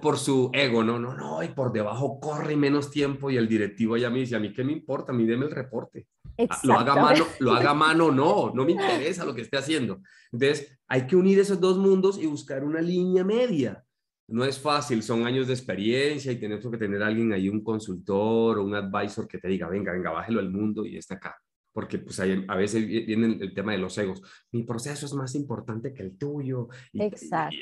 [0.00, 3.96] por, su ego, no, no, no, y por debajo corre menos tiempo y el directivo
[3.96, 6.06] ya me dice, a mí qué me importa, a mí deme el reporte.
[6.38, 10.00] Ah, lo haga mano, lo haga mano, no, no me interesa lo que esté haciendo.
[10.32, 13.84] Entonces, hay que unir esos dos mundos y buscar una línea media.
[14.28, 17.64] No es fácil, son años de experiencia y tenemos que tener a alguien ahí, un
[17.64, 21.40] consultor o un advisor que te diga, venga, venga, bájelo al mundo y está acá.
[21.72, 24.20] Porque pues a veces viene el tema de los egos.
[24.52, 26.68] Mi proceso es más importante que el tuyo.
[26.92, 27.56] Exacto.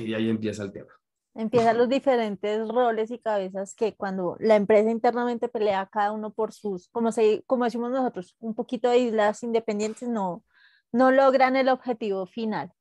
[0.00, 0.90] y ahí empieza el tema.
[1.34, 6.52] Empiezan los diferentes roles y cabezas que cuando la empresa internamente pelea cada uno por
[6.52, 10.44] sus, como, se, como decimos nosotros, un poquito de islas independientes, no,
[10.92, 12.72] no logran el objetivo final.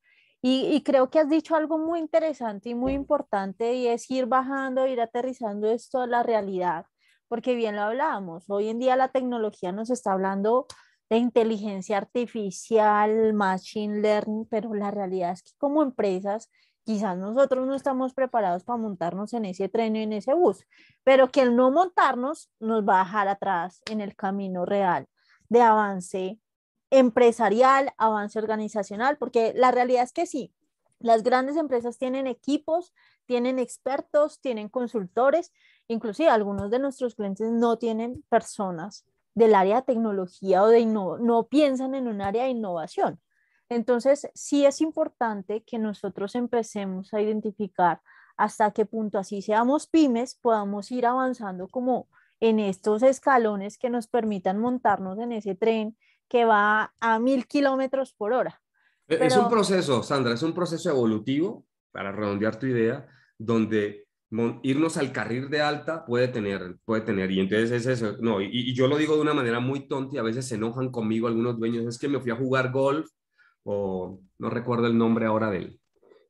[0.42, 4.26] Y, y, creo que has dicho algo muy interesante y muy importante y es ir
[4.26, 6.86] bajando, ir aterrizando esto a la realidad,
[7.30, 10.68] porque bien lo hablábamos, hoy en día la tecnología nos está hablando
[11.10, 16.50] de inteligencia artificial, machine learning, pero la realidad es que como empresas
[16.84, 20.66] quizás nosotros no estamos preparados para montarnos en ese tren y en ese bus,
[21.04, 25.08] pero que el no montarnos nos va a dejar atrás en el camino real
[25.50, 26.40] de avance
[26.90, 30.54] empresarial, avance organizacional, porque la realidad es que sí,
[31.00, 32.94] las grandes empresas tienen equipos,
[33.26, 35.52] tienen expertos, tienen consultores,
[35.88, 39.06] inclusive algunos de nuestros clientes no tienen personas
[39.36, 43.20] del área de tecnología o de no, no piensan en un área de innovación.
[43.70, 48.02] Entonces, sí es importante que nosotros empecemos a identificar
[48.38, 52.08] hasta qué punto, así seamos pymes, podamos ir avanzando como
[52.40, 55.96] en estos escalones que nos permitan montarnos en ese tren
[56.28, 58.62] que va a mil kilómetros por hora.
[59.08, 63.08] E, es un proceso, Sandra, es un proceso evolutivo, para redondear tu idea,
[63.38, 64.08] donde
[64.64, 68.50] irnos al carril de alta puede tener, puede tener, y entonces es eso, no, y,
[68.52, 71.28] y, yo lo digo de una manera muy tonta y a veces se enojan conmigo
[71.28, 73.08] algunos dueños, es que me fui a jugar golf
[73.64, 75.80] o no recuerdo el nombre ahora del,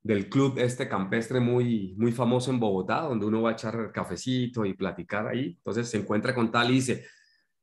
[0.04, 4.66] del club este campestre muy, muy famoso en Bogotá, donde uno va a echar cafecito
[4.66, 5.56] y platicar ahí.
[5.58, 7.06] Entonces se encuentra con tal y dice,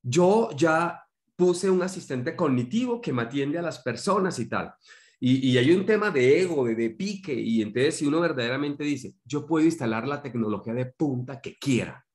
[0.02, 1.04] yo ya
[1.36, 4.74] puse un asistente cognitivo que me atiende a las personas y tal.
[5.22, 9.16] Y, hay un tema de ego, de, de, pique, y entonces si uno verdaderamente dice,
[9.22, 12.06] yo puedo instalar la tecnología de punta que quiera,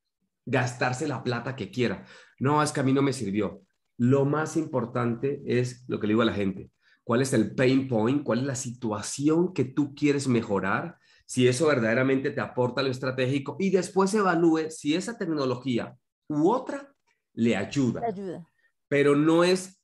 [0.44, 2.04] gastarse la plata que quiera.
[2.40, 3.62] No, es que a mí no me sirvió.
[3.98, 6.72] Lo más importante es lo que le digo a la gente,
[7.06, 11.68] cuál es el pain point, cuál es la situación que tú quieres mejorar, si eso
[11.68, 15.96] verdaderamente te aporta lo estratégico y después evalúe si esa tecnología
[16.28, 16.94] u otra
[17.34, 18.02] le ayuda.
[18.02, 18.48] Le ayuda.
[18.88, 19.80] Pero no es,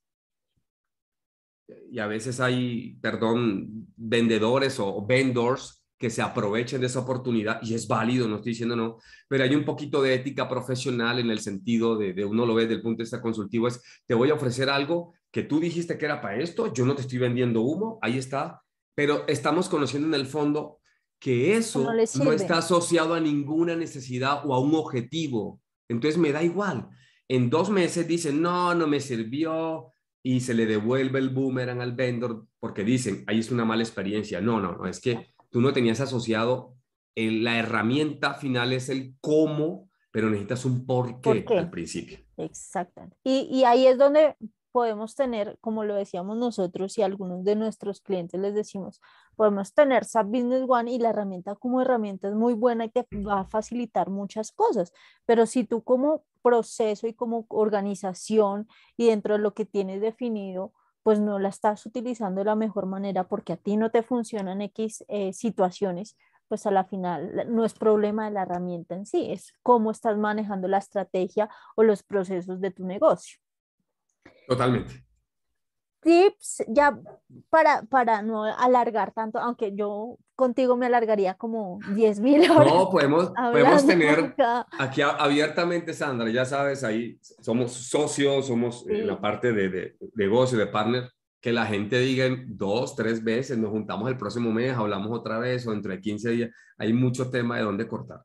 [1.92, 7.76] y a veces hay, perdón, vendedores o vendors que se aprovechen de esa oportunidad y
[7.76, 8.98] es válido, no estoy diciendo no,
[9.28, 12.64] pero hay un poquito de ética profesional en el sentido de, de uno lo ve
[12.64, 15.98] desde el punto de vista consultivo, es te voy a ofrecer algo que tú dijiste
[15.98, 18.62] que era para esto, yo no te estoy vendiendo humo, ahí está,
[18.96, 20.80] pero estamos conociendo en el fondo
[21.20, 21.88] que eso
[22.24, 25.62] no, está asociado a ninguna necesidad o a un objetivo.
[25.88, 26.90] Entonces me da igual.
[27.28, 31.94] En dos meses dicen, no, no me sirvió y se le devuelve el boomerang al
[31.94, 34.42] vendor porque dicen, ahí es una mala experiencia.
[34.42, 36.76] No, no, no, es que tú no tenías asociado,
[37.16, 42.18] la herramienta final es el cómo, pero necesitas un por qué, al principio.
[42.38, 43.08] Exacto.
[43.24, 44.36] Y, y ahí es donde
[44.72, 49.02] podemos tener, como lo decíamos nosotros y algunos de nuestros clientes les decimos,
[49.36, 53.06] podemos tener SAP Business One y la herramienta como herramienta es muy buena y te
[53.26, 54.94] va a facilitar muchas cosas,
[55.26, 58.68] pero si tú como proceso y como organización
[58.98, 62.86] y dentro de lo que tienes definido, pues no la estás utilizando de la mejor
[62.86, 66.16] manera porque a ti no te funcionan X eh, situaciones,
[66.48, 70.18] pues a la final no es problema de la herramienta en sí, es cómo estás
[70.18, 73.40] manejando la estrategia o los procesos de tu negocio.
[74.52, 75.06] Totalmente.
[76.02, 77.00] Tips, ya
[77.50, 82.68] para, para no alargar tanto, aunque yo contigo me alargaría como 10 mil horas.
[82.68, 84.36] No, podemos, podemos tener
[84.78, 90.58] aquí abiertamente, Sandra, ya sabes, ahí somos socios, somos en la parte de, de, negocio,
[90.58, 95.18] de partner, que la gente diga dos, tres veces, nos juntamos el próximo mes, hablamos
[95.18, 98.22] otra vez o entre 15 días, hay mucho tema de dónde cortar.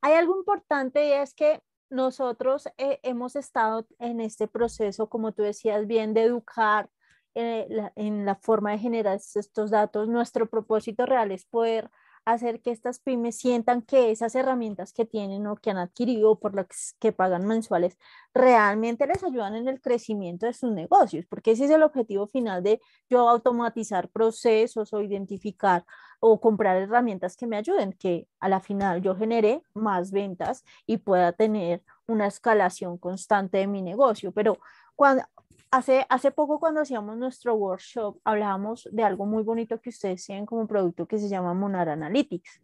[0.00, 1.60] Hay algo importante y es que
[1.90, 6.88] nosotros eh, hemos estado en este proceso, como tú decías bien, de educar
[7.34, 10.08] eh, en la forma de generar estos datos.
[10.08, 11.90] Nuestro propósito real es poder
[12.24, 16.54] hacer que estas pymes sientan que esas herramientas que tienen o que han adquirido por
[16.54, 17.98] las que pagan mensuales
[18.34, 22.62] realmente les ayudan en el crecimiento de sus negocios, porque ese es el objetivo final
[22.62, 25.84] de yo automatizar procesos o identificar
[26.20, 30.98] o comprar herramientas que me ayuden, que a la final yo genere más ventas y
[30.98, 34.32] pueda tener una escalación constante de mi negocio.
[34.32, 34.58] Pero
[34.94, 35.24] cuando,
[35.72, 40.44] Hace, hace poco cuando hacíamos nuestro workshop hablábamos de algo muy bonito que ustedes tienen
[40.44, 42.60] como producto que se llama Monar Analytics.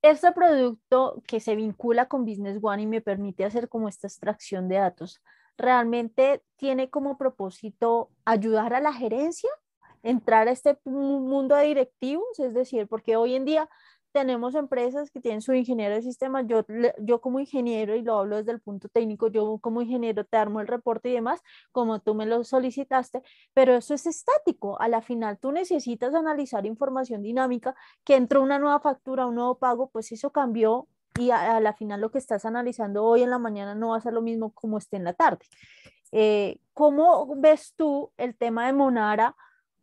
[0.00, 4.68] Este producto que se vincula con Business One y me permite hacer como esta extracción
[4.68, 5.20] de datos,
[5.56, 9.50] realmente tiene como propósito ayudar a la gerencia,
[10.04, 13.68] entrar a este mundo de directivos, es decir, porque hoy en día
[14.12, 16.64] tenemos empresas que tienen su ingeniero de sistemas, yo,
[16.98, 20.60] yo como ingeniero, y lo hablo desde el punto técnico, yo como ingeniero te armo
[20.60, 21.40] el reporte y demás,
[21.72, 23.22] como tú me lo solicitaste,
[23.54, 24.80] pero eso es estático.
[24.80, 29.58] A la final tú necesitas analizar información dinámica, que entró una nueva factura, un nuevo
[29.58, 30.88] pago, pues eso cambió
[31.18, 34.00] y a, la final lo que estás analizando hoy en la mañana no va a
[34.00, 35.44] ser lo mismo como esté en la tarde.
[36.12, 39.36] Eh, ¿Cómo ves tú el tema de Monara?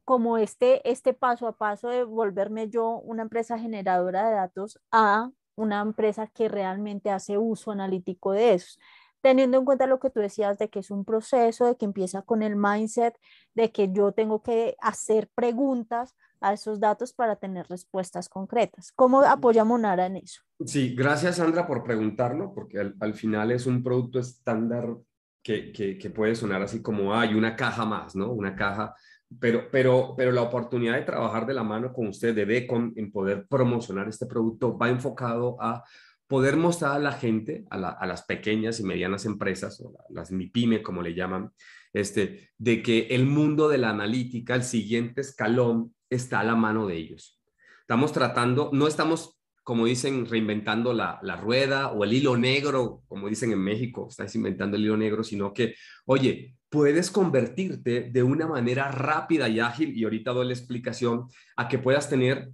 [0.06, 5.32] Como este, este paso a paso de volverme yo una empresa generadora de datos a
[5.56, 8.80] una empresa que realmente hace uso analítico de esos.
[9.22, 12.22] Teniendo en cuenta lo que tú decías de que es un proceso, de que empieza
[12.22, 13.18] con el mindset,
[13.56, 18.92] de que yo tengo que hacer preguntas a esos datos para tener respuestas concretas.
[18.92, 20.44] ¿Cómo apoya Monara en eso?
[20.64, 24.96] Sí, gracias Sandra por preguntarlo, porque al, al final es un producto estándar
[25.42, 28.32] que, que, que, puede sonar así como, hay una caja más, ¿no?
[28.32, 28.96] Una caja
[29.40, 33.12] pero, pero, pero la oportunidad de trabajar de la mano con usted, de Decom, en
[33.12, 35.84] poder promocionar este producto, va enfocado a
[36.28, 41.02] poder mostrar a la gente, a, las pequeñas y medianas empresas, o las MIPYME, como
[41.02, 41.52] le llaman,
[41.94, 46.88] este, de que el mundo de la analítica, el siguiente escalón, está a la mano
[46.88, 47.42] de ellos.
[47.82, 53.30] Estamos tratando, no estamos, como dicen, reinventando la, la rueda o el hilo negro, como
[53.30, 55.76] dicen en México, estáis inventando el hilo negro, sino que,
[56.06, 61.68] oye, puedes convertirte de una manera rápida y ágil, y ahorita doy la explicación, a
[61.68, 62.52] que puedas tener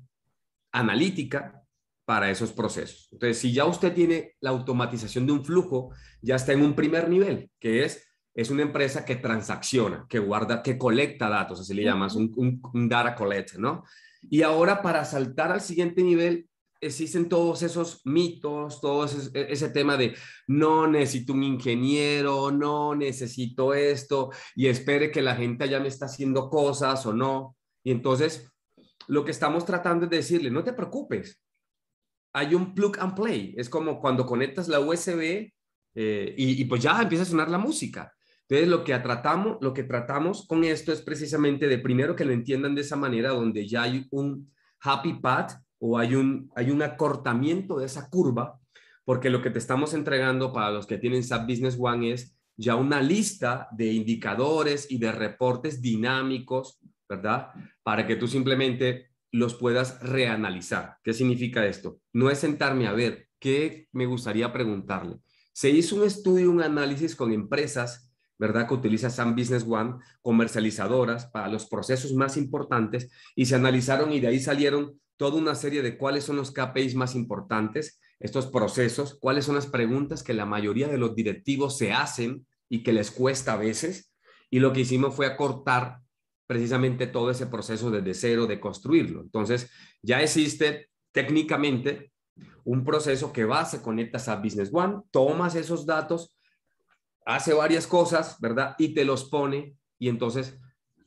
[0.72, 1.62] analítica
[2.06, 3.08] para esos procesos.
[3.12, 5.92] Entonces, si ya usted tiene la automatización de un flujo,
[6.22, 10.62] ya está en un primer nivel, que es, es una empresa que transacciona, que guarda,
[10.62, 13.84] que colecta datos, así le llamas, un, un, un data collect, ¿no?
[14.30, 16.48] Y ahora para saltar al siguiente nivel,
[16.82, 20.16] existen todos esos mitos, todo ese, tema de
[20.48, 26.08] no necesito un ingeniero, no necesito esto y espere que la gente ya me está
[26.08, 27.56] haciendo cosas o no.
[27.84, 28.52] Y entonces
[29.08, 31.40] lo que estamos tratando es decirle, no te preocupes,
[32.34, 35.52] hay un plug and play, es como cuando conectas la USB
[35.94, 38.12] eh, y, y, pues ya empieza a sonar la música.
[38.48, 42.34] Entonces lo que, tratamos, lo que tratamos con esto es precisamente de primero que lo
[42.34, 46.84] entiendan de esa manera donde ya hay un happy path o hay un, hay un
[46.84, 48.60] acortamiento de esa curva,
[49.04, 52.76] porque lo que te estamos entregando para los que tienen SAP Business One es ya
[52.76, 56.80] una lista de indicadores y de reportes dinámicos,
[57.10, 57.48] ¿verdad?
[57.82, 60.98] Para que tú simplemente los puedas reanalizar.
[61.04, 62.00] ¿Qué significa esto?
[62.14, 65.18] No es sentarme a ver qué me gustaría preguntarle.
[65.52, 68.12] Se hizo un estudio, un análisis con empresas
[68.42, 68.68] ¿verdad?
[68.68, 74.20] Que utiliza SAM Business One, comercializadoras para los procesos más importantes y se analizaron y
[74.20, 79.20] de ahí salieron toda una serie de cuáles son los KPIs más importantes, estos procesos,
[79.22, 83.12] cuáles son las preguntas que la mayoría de los directivos se hacen y que les
[83.12, 84.12] cuesta a veces.
[84.50, 86.00] Y lo que hicimos fue acortar
[86.48, 89.22] precisamente todo ese proceso desde cero de construirlo.
[89.22, 89.70] Entonces,
[90.02, 92.12] ya existe técnicamente
[92.64, 96.36] un proceso que va, se conecta a Business One, tomas esos datos,
[97.28, 98.74] hace varias cosas, ¿verdad?
[98.80, 100.58] Y te los pone y entonces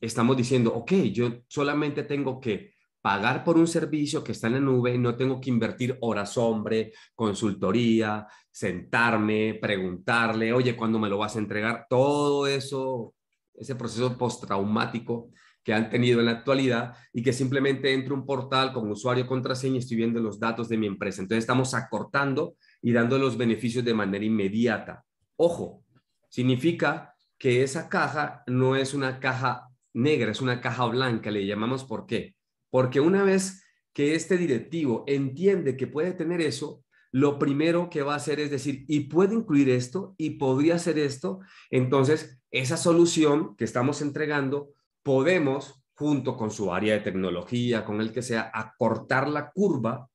[0.01, 2.74] estamos diciendo, ok, yo solamente tengo que
[3.05, 6.95] pagar por un servicio que está en la nube, no tengo que invertir horas hombre,
[7.15, 11.85] consultoría, sentarme, preguntarle, oye, ¿cuándo me lo vas a entregar?
[11.91, 13.15] Todo eso,
[13.53, 15.29] ese proceso postraumático
[15.63, 19.27] que han tenido en la actualidad y que simplemente entro a un portal con usuario,
[19.27, 21.21] contraseña y estoy viendo los datos de mi empresa.
[21.21, 25.05] Entonces estamos acortando y dando los beneficios de manera inmediata.
[25.37, 25.85] Ojo,
[26.31, 31.85] significa que esa caja no es una caja negra, es una caja blanca, le llamamos
[31.85, 32.35] ¿por qué?
[32.75, 33.63] Porque una vez
[33.93, 38.51] que este directivo entiende que puede tener eso, lo primero que va a hacer es
[38.51, 41.39] decir, y puede incluir esto, y podría hacer esto,
[41.71, 44.71] entonces esa solución que estamos entregando,
[45.05, 50.11] podemos, junto con su área de tecnología, con el que sea, acortar la curva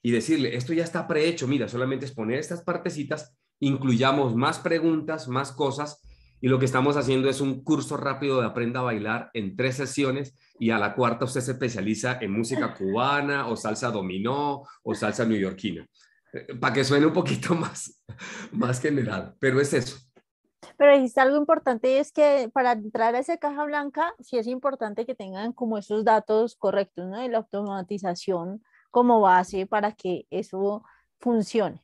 [0.00, 5.26] y decirle, esto ya está prehecho, mira, solamente es poner estas partecitas incluyamos más preguntas,
[5.26, 6.00] más cosas.
[6.40, 9.74] Y lo que estamos haciendo es un curso rápido de Aprenda a Bailar en tres
[9.74, 14.94] sesiones y a la cuarta usted se especializa en música cubana o salsa dominó o
[14.94, 15.86] salsa neoyorquina.
[16.32, 18.02] Eh, para que suene un poquito más,
[18.52, 19.98] más general, pero es eso.
[20.76, 24.46] Pero dijiste algo importante y es que para entrar a esa caja blanca sí es
[24.46, 27.22] importante que tengan como esos datos correctos, ¿no?
[27.24, 30.82] Y la automatización como base para que eso
[31.20, 31.82] funcione.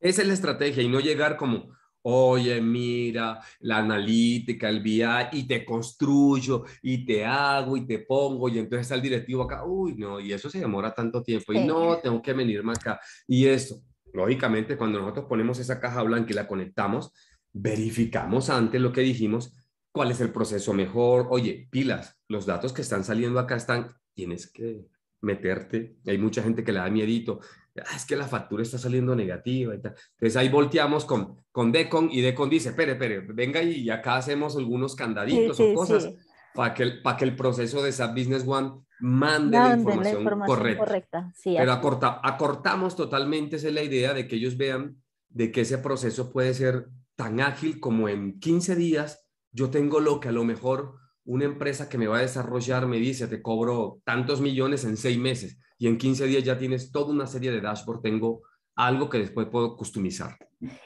[0.00, 1.68] Esa es la estrategia y no llegar como,
[2.02, 8.48] oye, mira, la analítica, el BI, y te construyo, y te hago, y te pongo,
[8.48, 11.64] y entonces está el directivo acá, uy, no, y eso se demora tanto tiempo, y
[11.64, 13.76] no, tengo que venirme acá, y esto.
[14.12, 17.12] Lógicamente, cuando nosotros ponemos esa caja blanca y la conectamos,
[17.52, 19.54] verificamos antes lo que dijimos,
[19.90, 24.50] cuál es el proceso mejor, oye, pilas, los datos que están saliendo acá están, tienes
[24.50, 24.86] que
[25.22, 27.40] meterte, hay mucha gente que le da miedito,
[27.78, 29.74] Ah, es que la factura está saliendo negativa.
[29.74, 29.94] Y tal.
[30.12, 34.56] Entonces ahí volteamos con, con Decon y Decon dice, espere, espere, venga y acá hacemos
[34.56, 36.10] algunos candaditos o cosas
[36.54, 41.32] para que, el, para que el proceso de SAP Business One mande, la, información correcta.
[41.44, 45.78] Pero acorta, acortamos totalmente, esa es la idea de que ellos vean de que ese
[45.78, 50.44] proceso puede ser tan ágil como en 15 días yo tengo lo que a lo
[50.44, 50.94] mejor
[51.24, 55.18] una empresa que me va a desarrollar me dice, te cobro tantos millones en seis
[55.18, 58.42] meses y en 15 días ya tienes toda una serie de dashboard, tengo
[58.76, 60.38] algo que después puedo customizar.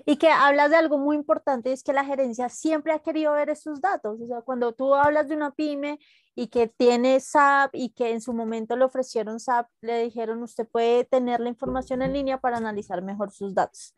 [0.07, 3.51] Y que hablas de algo muy importante, es que la gerencia siempre ha querido ver
[3.51, 4.19] esos datos.
[4.23, 5.99] O sea, cuando tú hablas de una pyme
[6.35, 10.67] y que tiene SAP y que en su momento le ofrecieron SAP, le dijeron, usted
[10.67, 13.95] puede tener la información en línea para analizar mejor sus datos.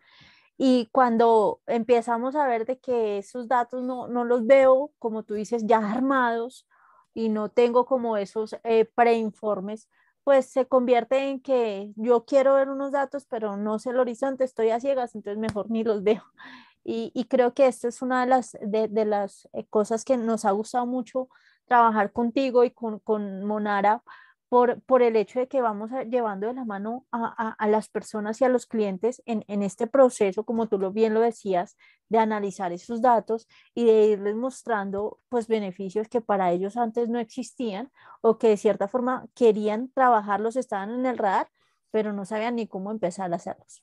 [0.56, 5.34] Y cuando empezamos a ver de que esos datos no, no los veo, como tú
[5.34, 6.66] dices, ya armados
[7.14, 9.88] y no tengo como esos eh, preinformes,
[10.28, 14.44] pues se convierte en que yo quiero ver unos datos, pero no sé el horizonte,
[14.44, 16.22] estoy a ciegas, entonces mejor ni los veo.
[16.84, 20.44] Y, creo que esta es una de las, de, de las eh, cosas que nos
[20.44, 21.28] ha gustado mucho
[21.66, 24.02] trabajar contigo y con, con Monara,
[24.48, 28.40] por, por el hecho de que vamos llevando de la mano a, a, las personas
[28.40, 31.76] y a los clientes en, en, este proceso, como tú lo bien lo decías,
[32.08, 37.18] de analizar esos datos y de irles mostrando pues beneficios que para ellos antes no
[37.18, 37.90] existían
[38.22, 41.48] o que de cierta forma querían trabajarlos, estaban en el radar,
[41.90, 43.82] pero no sabían ni cómo empezar a hacerlos.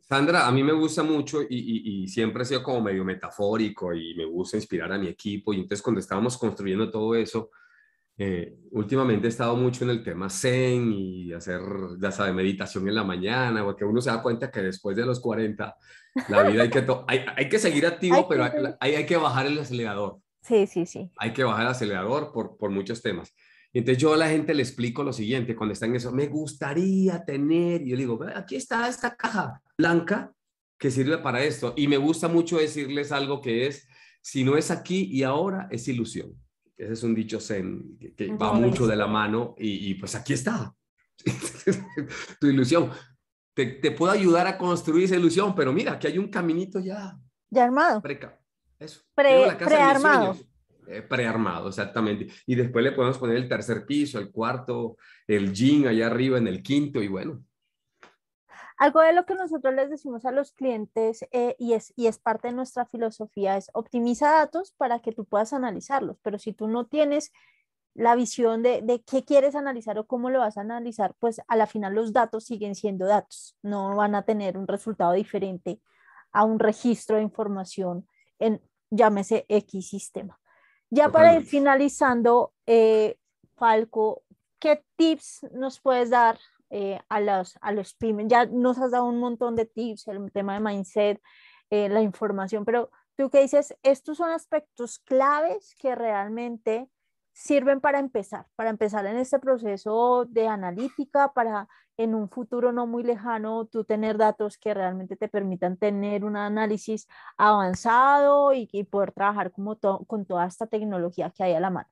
[0.00, 3.94] Sandra, a mí me gusta mucho y, y, y, siempre he sido como medio metafórico
[3.94, 5.54] y me gusta inspirar a mi equipo.
[5.54, 7.50] Y entonces cuando estábamos construyendo todo eso,
[8.18, 11.60] eh, últimamente he estado mucho en el tema Zen y hacer,
[12.00, 15.20] ya sabes, meditación en la mañana, porque uno se da cuenta que después de los
[15.20, 15.74] 40,
[16.28, 18.44] la vida hay que, hay, hay, que seguir activo, pero
[18.80, 20.18] hay, hay, que bajar el acelerador.
[20.42, 21.10] Sí, sí, sí.
[21.18, 23.34] Hay que bajar el acelerador por, por muchos temas.
[23.72, 26.26] Y entonces yo a la gente le explico lo siguiente, cuando está en eso, me
[26.26, 30.32] gustaría tener, y yo le digo, aquí está esta caja blanca
[30.78, 31.72] que sirve para esto.
[31.76, 33.88] Y me gusta mucho decirles algo que es,
[34.20, 36.34] si no es aquí y ahora, es ilusión.
[36.76, 40.74] Ese es un dicho zen que, va mucho de la mano y, pues aquí está.
[42.40, 42.90] tu ilusión.
[43.54, 47.18] te, puedo ayudar a construir esa ilusión, pero mira, aquí hay un caminito ya.
[47.50, 48.00] Ya armado.
[48.00, 48.40] Preca,
[48.78, 49.02] eso.
[49.14, 50.36] prearmado.
[50.86, 52.28] Eh, prearmado, exactamente.
[52.46, 54.96] Y después le podemos poner el tercer piso, el cuarto,
[55.26, 57.44] el gym allá arriba en el quinto y bueno.
[58.82, 62.18] Algo de lo que nosotros les decimos a los clientes eh, y, es, y es
[62.18, 66.66] parte de nuestra filosofía es optimiza datos para que tú puedas analizarlos, pero si tú
[66.66, 67.30] no tienes
[67.94, 71.54] la visión de, de, qué quieres analizar o cómo lo vas a analizar, pues a
[71.54, 75.80] la final los datos siguen siendo datos, no van a tener un resultado diferente
[76.32, 78.08] a un registro de información
[78.40, 78.60] en,
[78.90, 80.40] llámese X sistema.
[80.90, 83.16] Ya para ir finalizando, eh,
[83.54, 84.24] Falco,
[84.58, 86.36] ¿qué tips nos puedes dar
[86.72, 88.26] eh, a, los, a los pymes?
[88.28, 91.22] Ya nos has dado un montón de tips, el tema de mindset,
[91.70, 96.88] eh, la información, pero tú qué dices, estos son aspectos claves que realmente
[97.32, 102.86] sirven para empezar, para empezar en este proceso de analítica, para en un futuro no
[102.86, 107.06] muy lejano tú tener datos que realmente te permitan tener un análisis
[107.36, 111.88] avanzado y, poder trabajar como con toda esta tecnología que hay a la mano.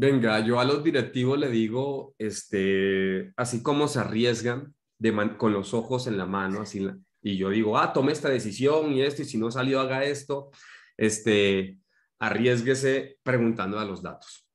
[0.00, 5.74] Venga, yo a los directivos le digo, este, así como se arriesgan de con los
[5.74, 6.88] ojos en la mano, así,
[7.20, 10.52] y yo digo, ah, tome esta decisión y esto, y si no salió, haga esto,
[10.96, 11.80] este,
[12.20, 14.46] arriesguese preguntando a los datos.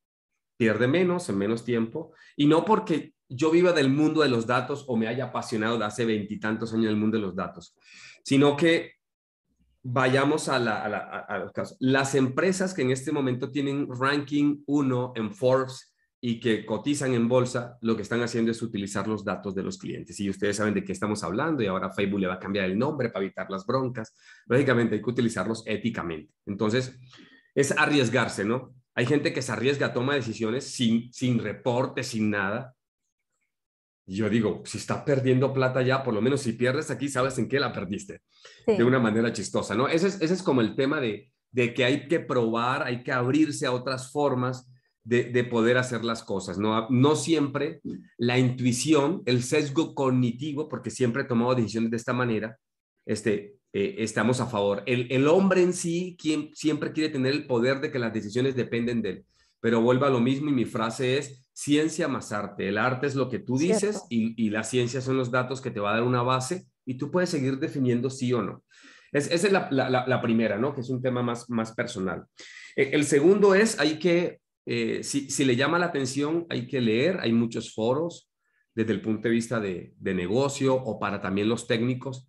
[0.55, 4.85] Pierde menos en menos tiempo y no porque yo viva del mundo de los datos
[4.87, 7.75] o me haya apasionado de hace veintitantos años del mundo de los datos,
[8.23, 8.93] sino que
[9.83, 10.59] vayamos a,
[11.39, 11.77] los casos.
[11.79, 17.27] Las empresas que en este momento tienen ranking 1 en Forbes y que cotizan en
[17.27, 20.17] bolsa, lo que están haciendo es utilizar los datos de los clientes.
[20.21, 22.79] Y ustedes saben de qué estamos hablando y ahora Facebook le va a cambiar el
[22.79, 24.15] nombre para evitar las broncas.
[24.45, 26.33] Lógicamente hay que utilizarlos éticamente.
[26.45, 26.97] Entonces,
[27.53, 28.73] es arriesgarse, ¿no?
[28.95, 32.73] Hay gente que se arriesga a tomar decisiones sin, sin reporte, sin nada.
[34.05, 37.47] Yo digo, si estás perdiendo plata ya, por lo menos si pierdes aquí, sabes en
[37.47, 38.21] qué la perdiste.
[38.65, 39.87] De una manera chistosa, ¿no?
[39.87, 43.11] Ese es, ese es como el tema de, de, que hay que probar, hay que
[43.11, 44.69] abrirse a otras formas
[45.03, 46.57] de, de, poder hacer las cosas.
[46.57, 46.87] ¿no?
[46.89, 47.81] no siempre
[48.17, 52.57] la intuición, el sesgo cognitivo, porque siempre he tomado decisiones de esta manera,
[53.05, 54.83] este, eh, estamos a favor.
[54.85, 58.55] El, el, hombre en sí quien, siempre quiere tener el poder de que las decisiones
[58.55, 59.25] dependen de él.
[59.63, 62.67] Pero vuelva a lo mismo y mi frase es ciencia más arte.
[62.67, 65.71] El arte es lo que tú dices y, y, la ciencia son los datos que
[65.71, 68.65] te va a dar una base y tú puedes seguir definiendo sí o no.
[69.13, 70.75] Es, esa es la, la, la, primera, ¿no?
[70.75, 72.25] Que es un tema más, más personal.
[72.75, 76.81] Eh, el segundo es, hay que, eh, si, si, le llama la atención, hay que
[76.81, 77.21] leer.
[77.21, 78.29] Hay muchos foros
[78.75, 82.27] desde el punto de vista de, de negocio o para también los técnicos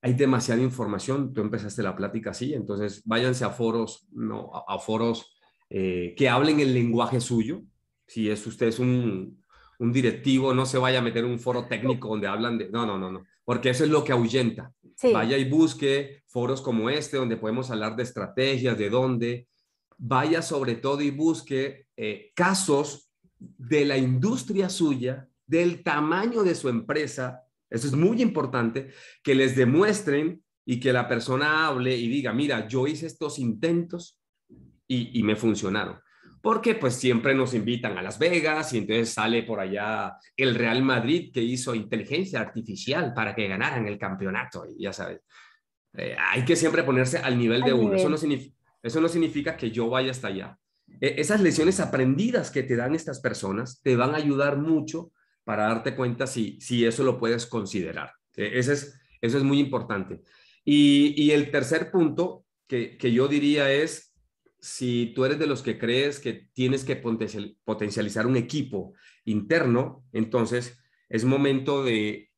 [0.00, 5.37] hay demasiada información, tú empezaste la plática así, entonces váyanse a foros, no, a, foros
[5.70, 7.62] eh, que hablen el lenguaje suyo.
[8.06, 9.42] Si es usted es un,
[9.78, 12.86] un, directivo, no se vaya a meter en un foro técnico donde hablan de, no,
[12.86, 14.72] no, no, no, porque eso es lo que ahuyenta.
[15.12, 19.48] Vaya y busque foros como este, donde podemos hablar de estrategias, de dónde.
[19.96, 26.68] Vaya sobre todo y busque eh, casos de la industria suya, del tamaño de su
[26.68, 28.90] empresa, eso es muy importante,
[29.22, 34.18] que les demuestren y que la persona hable y diga, mira, yo hice estos intentos
[34.88, 36.00] y, me funcionaron.
[36.40, 40.82] Porque pues siempre nos invitan a Las Vegas y entonces sale por allá el Real
[40.82, 44.64] Madrid que hizo inteligencia artificial para que ganaran el campeonato.
[44.66, 45.20] Y ya sabes,
[45.94, 47.94] eh, hay que siempre ponerse al nivel de uno.
[47.94, 50.58] Eso no, significa, eso no significa que yo vaya hasta allá.
[51.00, 55.12] E, esas lecciones aprendidas que te dan estas personas te van a ayudar mucho
[55.44, 58.12] para darte cuenta si, si eso lo puedes considerar.
[58.36, 60.22] E, ese es, eso es muy importante.
[60.64, 64.07] Y, el tercer punto que, yo diría es,
[64.60, 68.94] si tú eres de los que crees que tienes que potencializar un equipo
[69.24, 70.78] interno, entonces
[71.08, 72.30] es momento de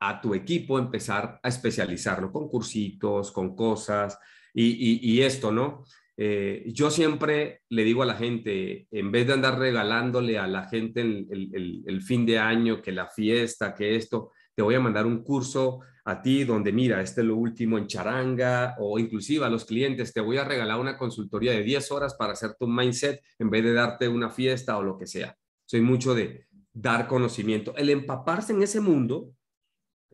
[0.00, 4.18] a tu equipo empezar a especializarlo con cursitos, con cosas
[4.54, 5.84] y, esto, ¿no?
[6.16, 10.66] Eh, yo siempre le digo a la gente, en vez de andar regalándole a la
[10.66, 15.22] gente el, fin de año, que la fiesta, que esto, te voy a mandar un
[15.22, 19.66] curso a ti donde mira, este es lo último en charanga o inclusive a los
[19.66, 23.50] clientes, te voy a regalar una consultoría de 10 horas para hacer tu mindset en
[23.50, 25.36] vez de darte una fiesta o lo que sea.
[25.66, 27.76] Soy mucho de dar conocimiento.
[27.76, 29.34] El empaparse en ese mundo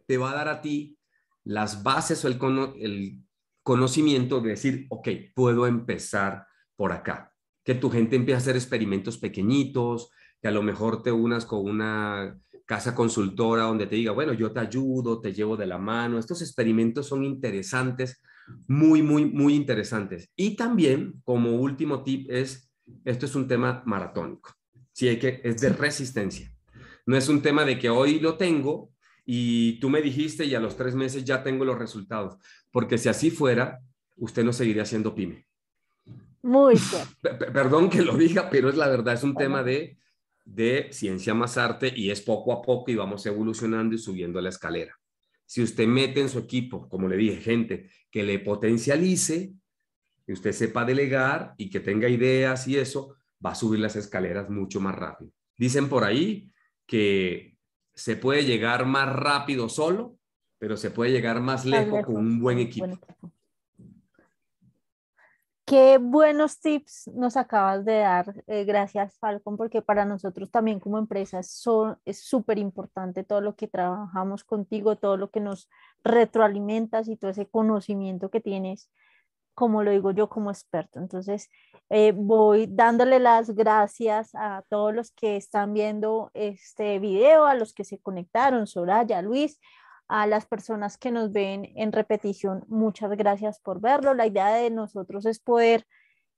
[0.06, 0.98] te va a dar a ti
[1.44, 2.38] las bases o el,
[2.80, 3.22] el
[3.62, 7.32] conocimiento de decir, ok, puedo empezar por acá.
[7.62, 11.60] Que tu gente empiece a hacer experimentos pequeñitos, que a lo mejor te unas con
[11.60, 12.36] una
[12.66, 16.18] casa consultora donde te diga, bueno, yo te ayudo, te llevo de la mano.
[16.18, 18.22] Estos experimentos son interesantes,
[18.66, 20.30] muy, muy, muy interesantes.
[20.36, 22.70] Y también, como último tip, es,
[23.04, 24.50] esto es un tema maratónico.
[24.92, 26.52] Sí, hay que, es de resistencia.
[27.06, 28.90] No es un tema de que hoy lo tengo
[29.24, 32.36] y tú me dijiste y a los tres meses ya tengo los resultados.
[32.70, 33.80] Porque si así fuera,
[34.16, 35.46] usted no seguiría siendo pyme.
[36.42, 37.38] Muy bien.
[37.52, 39.96] Perdón que lo diga, pero es la verdad, es un tema de,
[40.44, 44.48] de ciencia más arte y es poco a poco y vamos evolucionando y subiendo la
[44.48, 44.98] escalera.
[45.46, 49.52] Si usted mete en su equipo, como le dije, gente que le potencialice,
[50.24, 54.48] que usted sepa delegar y que tenga ideas y eso, va a subir las escaleras
[54.48, 55.32] mucho más rápido.
[55.56, 56.50] Dicen por ahí
[56.86, 57.56] que
[57.94, 60.16] se puede llegar más rápido solo,
[60.58, 62.98] pero se puede llegar más lejos, con un buen equipo.
[65.72, 68.44] Qué buenos tips nos acabas de dar.
[68.46, 73.56] Eh, gracias, Falcon, porque para nosotros también como empresas son, es súper importante todo lo
[73.56, 75.70] que trabajamos contigo, todo lo que nos
[76.04, 78.90] retroalimentas y todo ese conocimiento que tienes,
[79.54, 80.98] como lo digo yo como experto.
[80.98, 81.48] Entonces,
[81.88, 87.72] eh, voy dándole las gracias a todos los que están viendo este video, a los
[87.72, 89.58] que se conectaron, Soraya, Luis,
[90.08, 94.14] a las personas que nos ven en repetición, muchas gracias por verlo.
[94.14, 95.86] La idea de nosotros es poder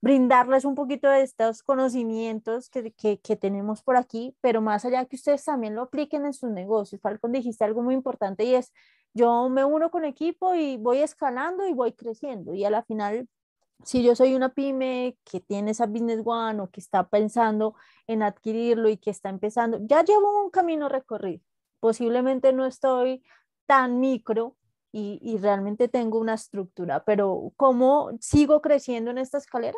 [0.04, 5.16] brindarles un poquito de estos conocimientos que, que, tenemos por aquí, pero más allá que
[5.16, 7.00] ustedes también lo apliquen en sus negocios.
[7.00, 8.70] Falcon, dijiste algo muy importante y es,
[9.14, 13.30] yo me uno con equipo y voy escalando y voy creciendo y a la final,
[13.82, 17.74] si yo soy una pyme que tiene esa business one o que está pensando
[18.06, 21.42] en adquirirlo y que está empezando, ya llevo un camino recorrido.
[21.80, 23.22] Posiblemente no estoy
[23.66, 24.56] tan micro
[24.92, 29.76] y, realmente tengo una estructura, pero ¿cómo sigo creciendo en esta escalera?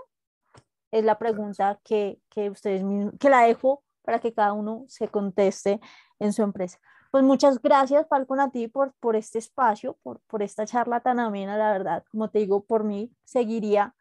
[0.91, 2.85] Es la pregunta que, que ustedes
[3.19, 5.81] que la dejo para que cada uno se conteste
[6.19, 6.79] en su empresa.
[7.11, 11.19] Pues muchas gracias, Falcon, a ti por, por este espacio, por, por esta charla tan
[11.19, 12.05] amena, la verdad.
[12.11, 13.95] Como te digo, por mí seguiría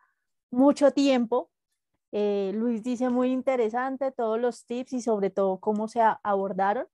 [0.51, 1.49] mucho tiempo.
[2.11, 6.88] Eh, Luis dice muy interesante todos los tips y sobre todo cómo se abordaron.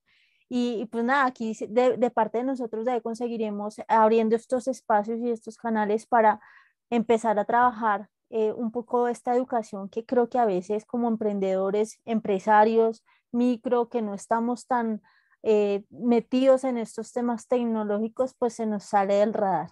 [0.54, 5.30] Y, pues nada, aquí de, de, parte de nosotros de conseguiremos abriendo estos espacios y
[5.30, 6.42] estos canales para
[6.90, 12.02] empezar a trabajar eh, un poco esta educación que creo que a veces como emprendedores,
[12.04, 15.02] empresarios, micro, que no estamos tan
[15.42, 19.70] eh, metidos en estos temas tecnológicos, pues se nos sale del radar.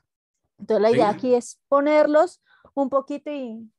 [0.59, 2.41] Entonces la idea aquí es ponerlos
[2.73, 3.69] un poquito y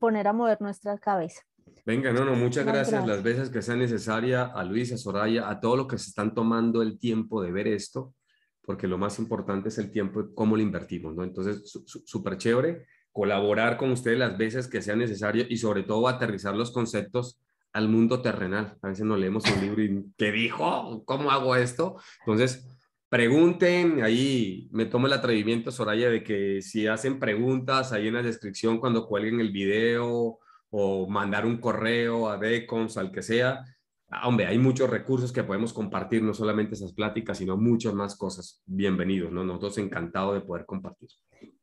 [0.00, 1.42] poner a mover nuestra cabeza.
[1.84, 3.06] Venga, no, no, muchas gracias.
[3.06, 6.34] Las veces que sea necesaria a Luis, a Soraya, a todos los que se están
[6.34, 8.14] tomando el tiempo de ver esto,
[8.62, 11.22] porque lo más importante es el tiempo, cómo lo invertimos, ¿no?
[11.22, 11.62] Entonces,
[12.04, 12.86] súper chévere
[13.16, 17.40] colaborar con ustedes las veces que sea necesario y sobre todo aterrizar los conceptos
[17.72, 18.76] al mundo terrenal.
[18.82, 21.02] A veces no leemos un libro y ¿qué dijo?
[21.06, 21.96] ¿Cómo hago esto?
[22.26, 22.68] Entonces,
[23.08, 28.22] pregunten, ahí me tomo el atrevimiento, Soraya, de que si hacen preguntas ahí en la
[28.22, 30.38] descripción cuando cuelguen el video
[30.70, 33.64] o mandar un correo a Decons, al que sea.
[34.08, 38.16] Ah, hombre, hay muchos recursos que podemos compartir, no solamente esas pláticas, sino muchas más
[38.16, 38.62] cosas.
[38.66, 39.44] Bienvenidos, ¿no?
[39.44, 41.08] Nosotros encantados de poder compartir.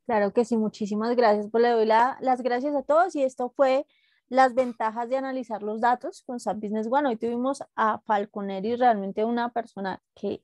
[0.06, 1.50] Claro que sí, muchísimas gracias.
[1.50, 3.86] Pues le doy las gracias a todos y esto fue
[4.28, 7.08] las ventajas de analizar los datos con SAP Business One.
[7.08, 10.44] Hoy tuvimos a Falconeri, realmente una persona que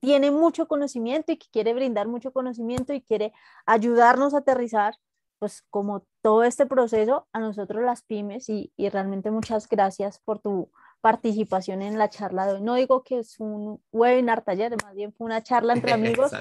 [0.00, 3.32] tiene mucho conocimiento y que quiere brindar mucho conocimiento y quiere
[3.66, 4.94] ayudarnos a aterrizar
[5.38, 10.70] pues como todo este proceso a nosotros las pymes y, realmente muchas gracias por tu
[11.00, 12.62] participación en la charla de hoy.
[12.62, 16.32] No digo que es un webinar taller, más bien fue una charla entre amigos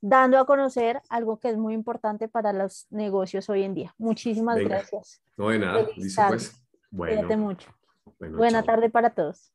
[0.00, 3.94] dando a conocer algo que es muy importante para los negocios hoy en día.
[3.98, 5.22] Muchísimas gracias.
[5.36, 6.62] No de nada, dice pues.
[6.90, 7.16] Bueno.
[7.16, 7.70] Cuídate mucho.
[8.18, 9.52] Buena tarde para todos.